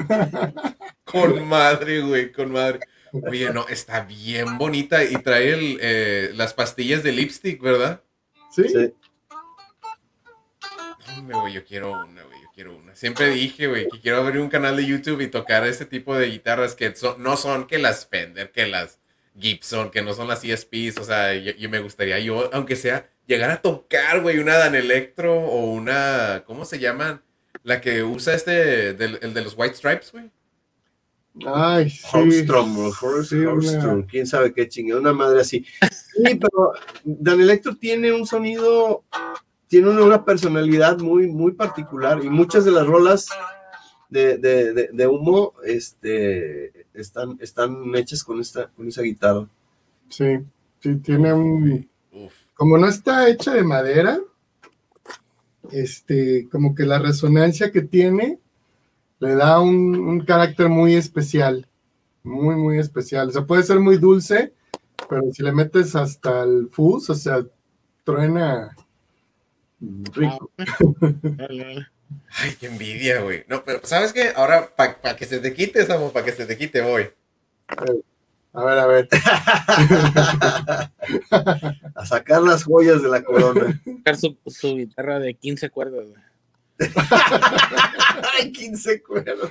[1.04, 2.80] con madre, güey, con madre.
[3.12, 8.02] Oye, no, está bien bonita y trae el, eh, las pastillas de lipstick, ¿verdad?
[8.52, 8.64] Sí.
[8.70, 8.94] sí.
[11.24, 12.24] güey, yo quiero una,
[12.62, 12.94] quiero una.
[12.94, 16.28] Siempre dije, güey, que quiero abrir un canal de YouTube y tocar este tipo de
[16.28, 19.00] guitarras que no son que las Fender, que las
[19.40, 23.50] Gibson, que no son las ESPs, o sea, yo, me gustaría yo, aunque sea llegar
[23.50, 27.24] a tocar, güey, una Dan Electro o una, ¿cómo se llaman?
[27.64, 30.30] La que usa este, del, el de los White Stripes, güey.
[31.48, 32.06] Ay, sí.
[32.14, 32.92] Holstrom,
[33.24, 33.38] Sí,
[34.08, 35.66] quién sabe qué chingue, una madre así.
[35.82, 39.04] Sí, pero Dan Electro tiene un sonido,
[39.72, 43.30] tiene una, una personalidad muy, muy particular y muchas de las rolas
[44.10, 49.48] de, de, de, de humo este, están, están hechas con, esta, con esa guitarra.
[50.10, 50.40] Sí,
[50.82, 51.90] sí, tiene un.
[52.12, 52.34] Uf.
[52.54, 54.20] Como no está hecha de madera,
[55.72, 58.40] este, como que la resonancia que tiene
[59.20, 61.66] le da un, un carácter muy especial.
[62.24, 63.30] Muy, muy especial.
[63.30, 64.52] O sea, puede ser muy dulce,
[65.08, 67.42] pero si le metes hasta el fuzz, o sea,
[68.04, 68.76] truena
[70.14, 70.52] rico.
[72.30, 73.44] Ay, qué envidia, güey.
[73.48, 74.32] No, pero ¿sabes qué?
[74.36, 77.10] Ahora, para que se te quite, Samu, para que se te quite, voy.
[78.54, 79.08] A ver, a ver.
[81.96, 83.80] A sacar las joyas de la corona.
[83.86, 86.22] Tocar Su, su guitarra de 15 cuerdas, güey.
[88.40, 89.50] Ay, 15 cuerdas.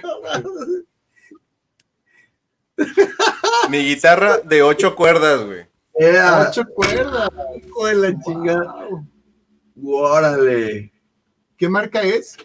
[3.70, 5.66] Mi guitarra de ocho cuerdas, güey.
[5.94, 7.28] Era Ocho cuerdas.
[7.62, 8.74] hijo de la chingada.
[9.82, 10.92] Órale.
[11.56, 12.36] ¿Qué marca es?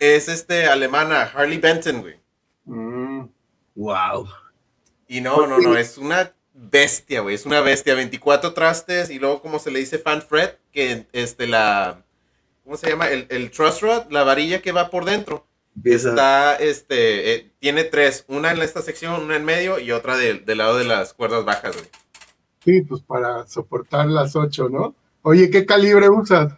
[0.00, 2.20] Es este alemana, Harley Benton, güey.
[2.64, 3.26] Mm,
[3.74, 4.28] Wow.
[5.06, 7.34] Y no, no, no, es una bestia, güey.
[7.36, 7.94] Es una bestia.
[7.94, 12.04] 24 trastes y luego, como se le dice, fan fret, que este, la.
[12.64, 13.08] ¿Cómo se llama?
[13.08, 15.46] El, el truss rod, la varilla que va por dentro.
[15.76, 16.10] Empieza.
[16.10, 18.24] Está, este, eh, tiene tres.
[18.28, 21.44] Una en esta sección, una en medio y otra del, del lado de las cuerdas
[21.44, 21.88] bajas, güey.
[22.64, 24.94] sí, pues para soportar las ocho, ¿no?
[25.28, 26.54] Oye, ¿qué calibre usas?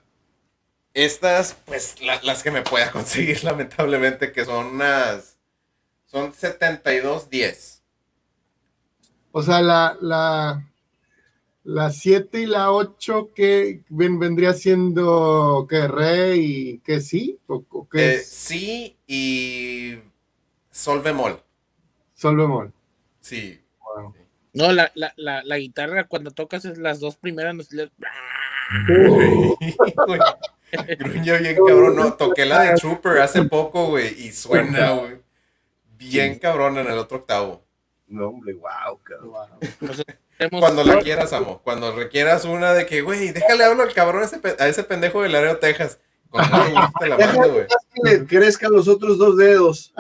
[0.95, 5.37] Estas, pues, la- las que me pueda conseguir, lamentablemente, que son unas.
[6.07, 7.83] Son 72-10.
[9.33, 10.69] O sea, la, la,
[11.65, 17.41] la 7 y la 8, ¿qué ven- vendría siendo qué re y qué sí?
[17.49, 18.29] ¿O, o qué Eh, es?
[18.29, 19.99] sí y.
[20.71, 21.43] Sol bemol.
[22.15, 22.73] Sol bemol.
[23.21, 23.61] Sí.
[23.81, 24.15] Wow.
[24.53, 27.55] No, la, la, la, la guitarra cuando tocas es las dos primeras.
[27.55, 28.11] no se le- Güey,
[30.99, 31.97] Gruñe bien cabrón.
[31.97, 35.19] No, toqué la de Trooper hace poco, güey, y suena, güey.
[35.97, 37.65] Bien cabrón en el otro octavo.
[38.07, 39.31] No, hombre, wow, cabrón.
[39.31, 40.61] Wow.
[40.61, 41.61] Cuando la quieras, amo.
[41.63, 45.23] Cuando requieras una de que, güey, déjale hablar al cabrón a ese, a ese pendejo
[45.23, 45.99] de Laredo, Texas.
[46.31, 47.67] Cuando no, te la mando, güey.
[47.67, 49.93] Que le crezcan los otros dos dedos.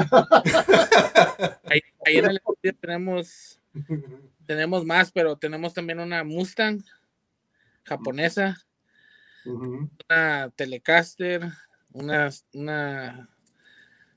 [1.64, 2.40] Ahí, ahí en el
[2.80, 3.60] tenemos,
[4.46, 6.82] tenemos más, pero tenemos también una Mustang
[7.90, 8.56] japonesa,
[9.44, 11.42] una Telecaster,
[11.92, 13.28] una, una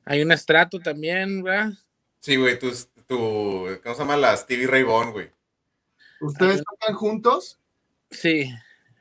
[0.06, 1.74] hay una Strato también, ¿verdad?
[2.20, 2.72] Sí, güey, tu,
[3.08, 4.16] tu, ¿cómo se llama?
[4.18, 5.32] La Stevie Ray Vaughan, güey.
[6.22, 7.60] ¿Ustedes tocan juntos?
[8.12, 8.54] Sí,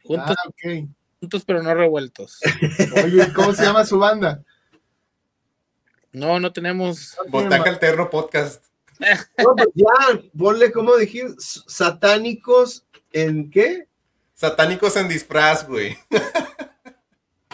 [0.05, 0.89] juntos, Ah, ok.
[1.21, 2.41] juntos pero no revueltos.
[3.05, 4.43] Oye, ¿cómo se llama su banda?
[6.13, 7.17] No, no tenemos.
[7.29, 8.65] Botaca Alterno Podcast.
[9.39, 13.89] No, pues ya, ponle, como dijiste, S- satánicos en qué?
[14.43, 15.97] Satánicos en disfraz, güey.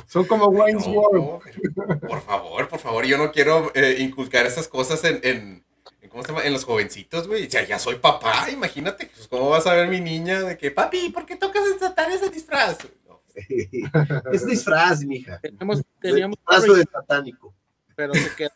[0.07, 1.43] Son como Wayne's No, World.
[1.77, 5.65] pero, por favor, por favor, yo no quiero eh, inculcar esas cosas en, en,
[6.01, 6.45] en- ¿cómo se llama?
[6.45, 7.47] En los jovencitos, güey.
[7.47, 9.05] O sea, ya soy papá, imagínate.
[9.15, 12.23] Pues, ¿Cómo vas a ver mi niña de que, papi, ¿por qué tocas en Satánicos
[12.27, 12.79] en disfraz?
[13.07, 13.21] No,
[14.33, 15.39] es disfraz, mija.
[15.41, 17.55] Teníamos, teníamos Disfrazo de satánico.
[17.95, 18.51] pero se quedó.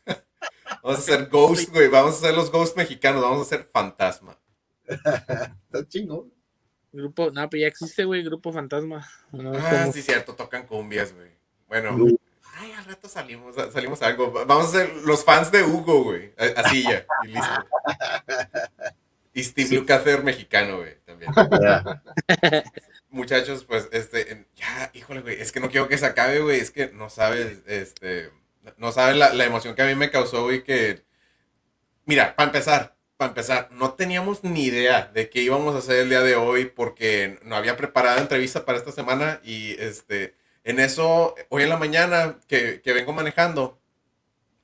[0.83, 1.89] Vamos a hacer Ghost, güey.
[1.89, 3.21] Vamos a hacer los Ghost mexicanos.
[3.21, 4.39] Vamos a hacer Fantasma.
[4.89, 6.32] Está chingón.
[6.93, 9.09] Grupo, no, pero ya existe, güey, Grupo Fantasma.
[9.33, 10.35] No, Ah, como- sí, cierto.
[10.35, 11.31] Tocan cumbias, güey.
[11.69, 11.93] Bueno.
[11.93, 12.07] No.
[12.55, 14.31] Ay, al rato salimos, salimos a algo.
[14.47, 16.33] Vamos a ser los fans de Hugo, güey.
[16.57, 17.05] Así ya.
[17.25, 17.67] Y listo.
[19.35, 20.99] Y Steve Lukather mexicano, güey.
[21.07, 21.33] También.
[23.09, 26.71] Muchachos, pues, este, ya, híjole, güey, es que no quiero que se acabe, güey, es
[26.71, 28.31] que no sabes, este,
[28.77, 31.03] no sabes la, la emoción que a mí me causó, güey, que,
[32.05, 36.09] mira, para empezar, para empezar, no teníamos ni idea de qué íbamos a hacer el
[36.09, 41.37] día de hoy porque no había preparado entrevista para esta semana y, este, en eso,
[41.49, 43.79] hoy en la mañana que, que vengo manejando,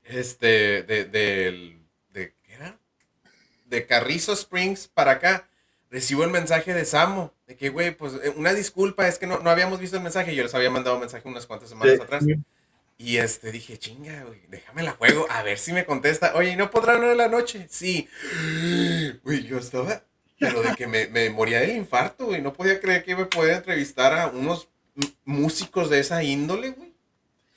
[0.02, 1.78] este, de, del-
[2.10, 2.80] de, ¿qué era?
[3.66, 5.48] De Carrizo Springs para acá,
[5.88, 9.38] recibo el mensaje de Samo, de que, güey, pues eh, una disculpa, es que no,
[9.38, 12.02] no habíamos visto el mensaje, yo les había mandado un mensaje unas cuantas semanas Sí.
[12.02, 12.24] atrás.
[12.98, 16.32] Y este, dije, chinga, güey, déjame la juego, a ver si me contesta.
[16.34, 17.66] Oye, ¿y ¿no podrá no de la noche?
[17.70, 18.08] Sí.
[19.24, 20.02] Güey, yo estaba,
[20.38, 23.56] pero de que me, me moría del infarto, güey, no podía creer que me podía
[23.56, 24.68] entrevistar a unos
[25.24, 26.94] músicos de esa índole, güey.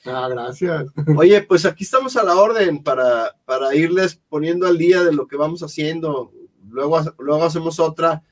[0.04, 0.86] Ah, gracias.
[1.16, 5.26] Oye, pues aquí estamos a la orden para, para irles poniendo al día de lo
[5.26, 6.32] que vamos haciendo.
[6.68, 8.22] Luego, luego hacemos otra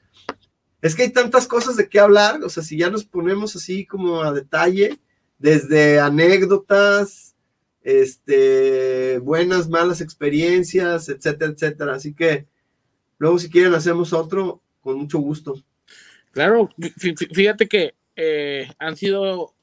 [0.83, 3.85] es que hay tantas cosas de qué hablar, o sea, si ya nos ponemos así
[3.85, 4.99] como a detalle,
[5.41, 7.35] desde anécdotas,
[7.83, 11.95] este, buenas, malas experiencias, etcétera, etcétera.
[11.95, 12.47] Así que
[13.19, 15.61] luego si quieren hacemos otro, con mucho gusto.
[16.31, 16.71] Claro,
[17.35, 19.55] fíjate que eh, han sido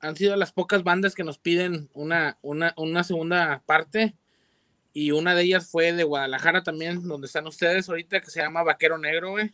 [0.00, 4.16] han sido las pocas bandas que nos piden una, una, una segunda parte
[4.92, 8.64] y una de ellas fue de Guadalajara también, donde están ustedes ahorita, que se llama
[8.64, 9.52] Vaquero Negro, güey.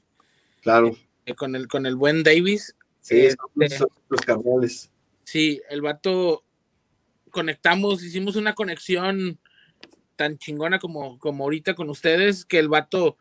[0.63, 0.97] Claro.
[1.27, 2.75] Eh, con, el, con el buen Davis.
[3.03, 4.91] Sí, este, los carnales.
[5.29, 6.43] Sí, el vato
[7.31, 9.39] conectamos, hicimos una conexión
[10.17, 13.19] tan chingona como, como ahorita con ustedes, que el vato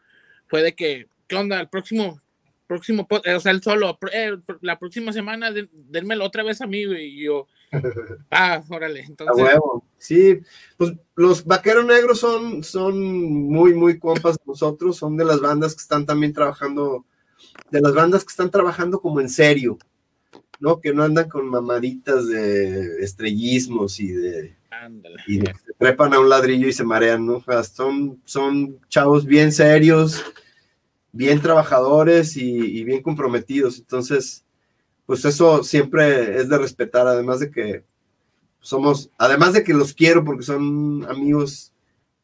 [0.47, 1.59] fue de que, ¿qué onda?
[1.59, 2.21] El próximo,
[2.65, 6.77] próximo, eh, o sea, el solo, eh, la próxima semana, denmelo otra vez a mí,
[6.79, 7.47] y yo,
[8.31, 9.43] ah, órale, entonces.
[9.43, 9.83] huevo.
[9.97, 10.39] Sí,
[10.77, 12.97] pues los Vaqueros Negros son, son
[13.49, 17.05] muy, muy compas de nosotros, son de las bandas que están también trabajando,
[17.69, 19.77] de las bandas que están trabajando como en serio,
[20.59, 20.79] ¿no?
[20.79, 24.57] Que no andan con mamaditas de estrellismos y de...
[25.27, 27.43] Y se trepan a un ladrillo y se marean, ¿no?
[27.73, 30.23] son, son chavos bien serios,
[31.11, 33.79] bien trabajadores y, bien comprometidos.
[33.79, 34.45] Entonces,
[35.05, 37.83] pues eso siempre es de respetar, además de que
[38.59, 41.73] somos, además de que los quiero porque son amigos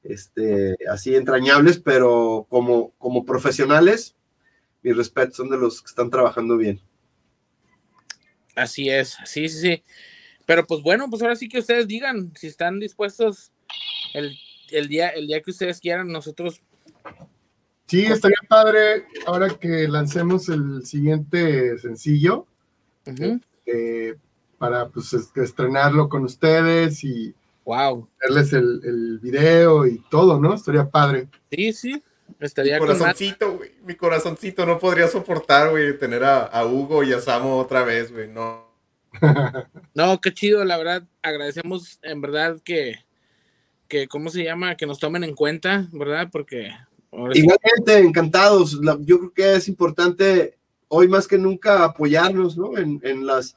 [0.03, 4.15] este, así entrañables, pero como, como profesionales,
[4.84, 6.79] mi respeto son de los que están trabajando bien.
[8.56, 9.84] Así es, sí, sí, sí.
[10.45, 13.51] Pero pues bueno, pues ahora sí que ustedes digan si están dispuestos
[14.14, 14.38] el,
[14.72, 16.62] el día, el día que ustedes quieran, nosotros
[17.88, 22.47] Sí, estaría padre ahora que lancemos el siguiente sencillo
[23.66, 24.16] eh,
[24.58, 27.36] para pues estrenarlo con ustedes y
[27.66, 28.08] wow.
[28.20, 30.54] verles el, el, video y todo, ¿no?
[30.54, 31.28] Estaría padre.
[31.51, 32.04] Sí, sí.
[32.39, 33.71] Estaría mi corazoncito, güey.
[33.84, 38.27] Mi corazoncito no podría soportar, güey, tener a, Hugo y a Samo otra vez, güey.
[38.27, 38.71] No.
[39.93, 41.03] no, qué chido, la verdad.
[41.21, 42.99] Agradecemos en verdad que,
[43.88, 44.75] que, ¿cómo se llama?
[44.75, 46.29] Que nos tomen en cuenta, ¿verdad?
[46.31, 46.71] Porque
[47.34, 48.79] Igualmente, encantados.
[49.01, 50.57] yo creo que es importante
[50.88, 52.77] hoy más que nunca apoyarnos, ¿no?
[52.77, 53.55] En, las,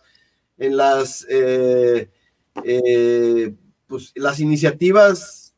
[0.59, 2.11] en las, eh,
[2.65, 3.55] eh,
[3.87, 5.55] pues, las iniciativas,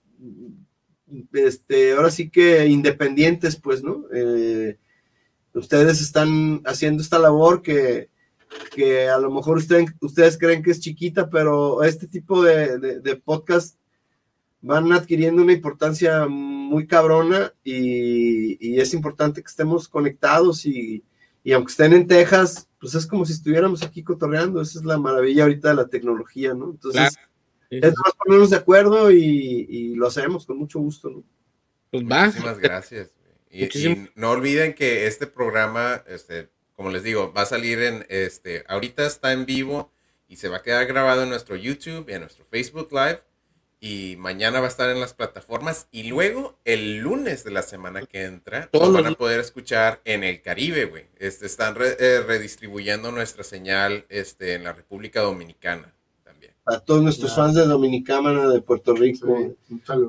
[1.33, 4.05] este, ahora sí que independientes, pues, ¿no?
[4.13, 4.79] Eh,
[5.55, 8.11] ustedes están haciendo esta labor que,
[8.75, 13.79] que a lo mejor ustedes, creen que es chiquita, pero este tipo de, de podcast
[14.61, 21.05] van adquiriendo una importancia muy cabrona y, es importante que estemos conectados y,
[21.53, 25.45] aunque estén en Texas, pues es como si estuviéramos aquí cotorreando, esa es la maravilla
[25.45, 26.71] ahorita de la tecnología, ¿no?
[26.71, 27.17] Entonces,
[27.71, 31.25] es más ponernos de acuerdo y, lo hacemos con mucho gusto, ¿no?
[31.91, 32.27] Pues va.
[32.27, 33.11] Muchísimas gracias.
[33.51, 38.63] Y, no olviden que este programa, este, como les digo, va a salir en, este,
[38.69, 39.91] ahorita está en vivo
[40.29, 43.23] y se va a quedar grabado en nuestro YouTube y en nuestro Facebook Live
[43.81, 48.03] y mañana va a estar en las plataformas y luego el lunes de la semana
[48.03, 51.07] que entra lo van a poder escuchar en el Caribe, güey.
[51.19, 55.95] Este, están eh, redistribuyendo nuestra señal este, en la República Dominicana.
[56.71, 59.27] A todos nuestros fans de Dominicana, de Puerto Rico.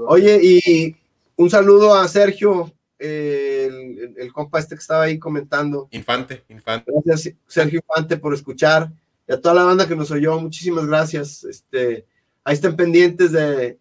[0.08, 0.96] Oye, y
[1.36, 5.88] un saludo a Sergio, el, el, compa este que estaba ahí comentando.
[5.92, 6.92] Infante, Infante.
[7.06, 8.92] Gracias, Sergio Infante, por escuchar.
[9.28, 11.44] Y a toda la banda que nos oyó, muchísimas gracias.
[11.46, 12.06] Este
[12.44, 13.78] ahí estén pendientes de,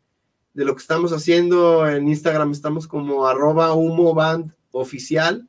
[0.54, 1.88] lo que estamos haciendo.
[1.88, 5.48] En Instagram estamos como arroba humo band oficial.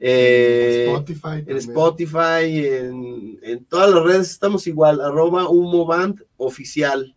[0.00, 1.44] En Spotify.
[1.46, 2.66] En Spotify,
[3.42, 7.14] en, todas las redes estamos igual, arroba humo band oficial.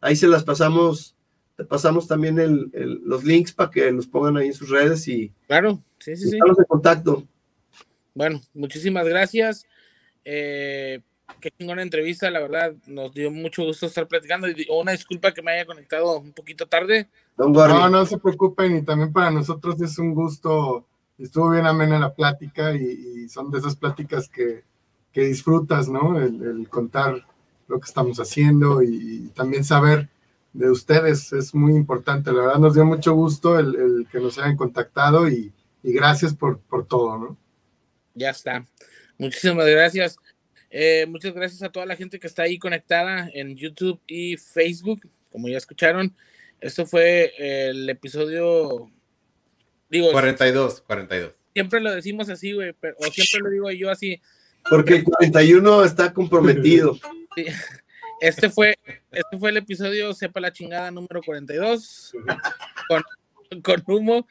[0.00, 1.16] Ahí se las pasamos,
[1.56, 5.78] te pasamos también los links para que los pongan ahí en sus redes y claro,
[5.98, 7.26] sí, sí, estamos en contacto.
[8.14, 9.66] Bueno, muchísimas gracias.
[10.24, 11.00] Eh,
[11.40, 14.48] qué chingona entrevista, la verdad, nos dio mucho gusto estar platicando.
[14.70, 17.08] Una disculpa que me haya conectado un poquito tarde.
[17.36, 20.86] No, no se preocupen, y también para nosotros es un gusto.
[21.20, 24.64] Estuvo bien amena la plática y, son de esas pláticas que,
[25.12, 26.20] que disfrutas, ¿no?
[26.20, 27.24] El, contar
[27.68, 30.08] lo que estamos haciendo y, también saber
[30.52, 32.32] de ustedes es muy importante.
[32.32, 35.52] La verdad nos dio mucho gusto el, que nos hayan contactado y,
[35.82, 37.36] y gracias por, por todo, ¿no?
[38.14, 38.66] Ya está.
[39.18, 40.16] Muchísimas gracias.
[40.70, 45.08] Eh, muchas gracias a toda la gente que está ahí conectada en YouTube y Facebook.
[45.30, 46.14] Como ya escucharon,
[46.60, 48.90] esto fue el episodio.
[49.90, 51.32] Digo, 42, 42.
[51.52, 54.20] Siempre lo decimos así, güey, o siempre lo digo yo así.
[54.68, 56.98] Porque el 41 está comprometido.
[58.20, 58.78] Este fue,
[59.10, 62.12] este fue el episodio Sepa la chingada número 42
[62.86, 63.02] con,
[63.62, 64.28] con humo.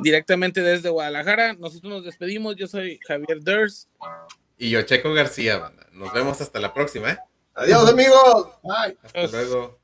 [0.00, 1.54] directamente desde Guadalajara.
[1.54, 2.56] Nosotros nos despedimos.
[2.56, 3.88] Yo soy Javier Durs.
[4.58, 5.86] Y yo, Checo García, banda.
[5.92, 7.18] Nos vemos hasta la próxima, ¿eh?
[7.54, 8.48] Adiós, amigos.
[8.62, 8.98] Bye.
[9.02, 9.80] Hasta luego.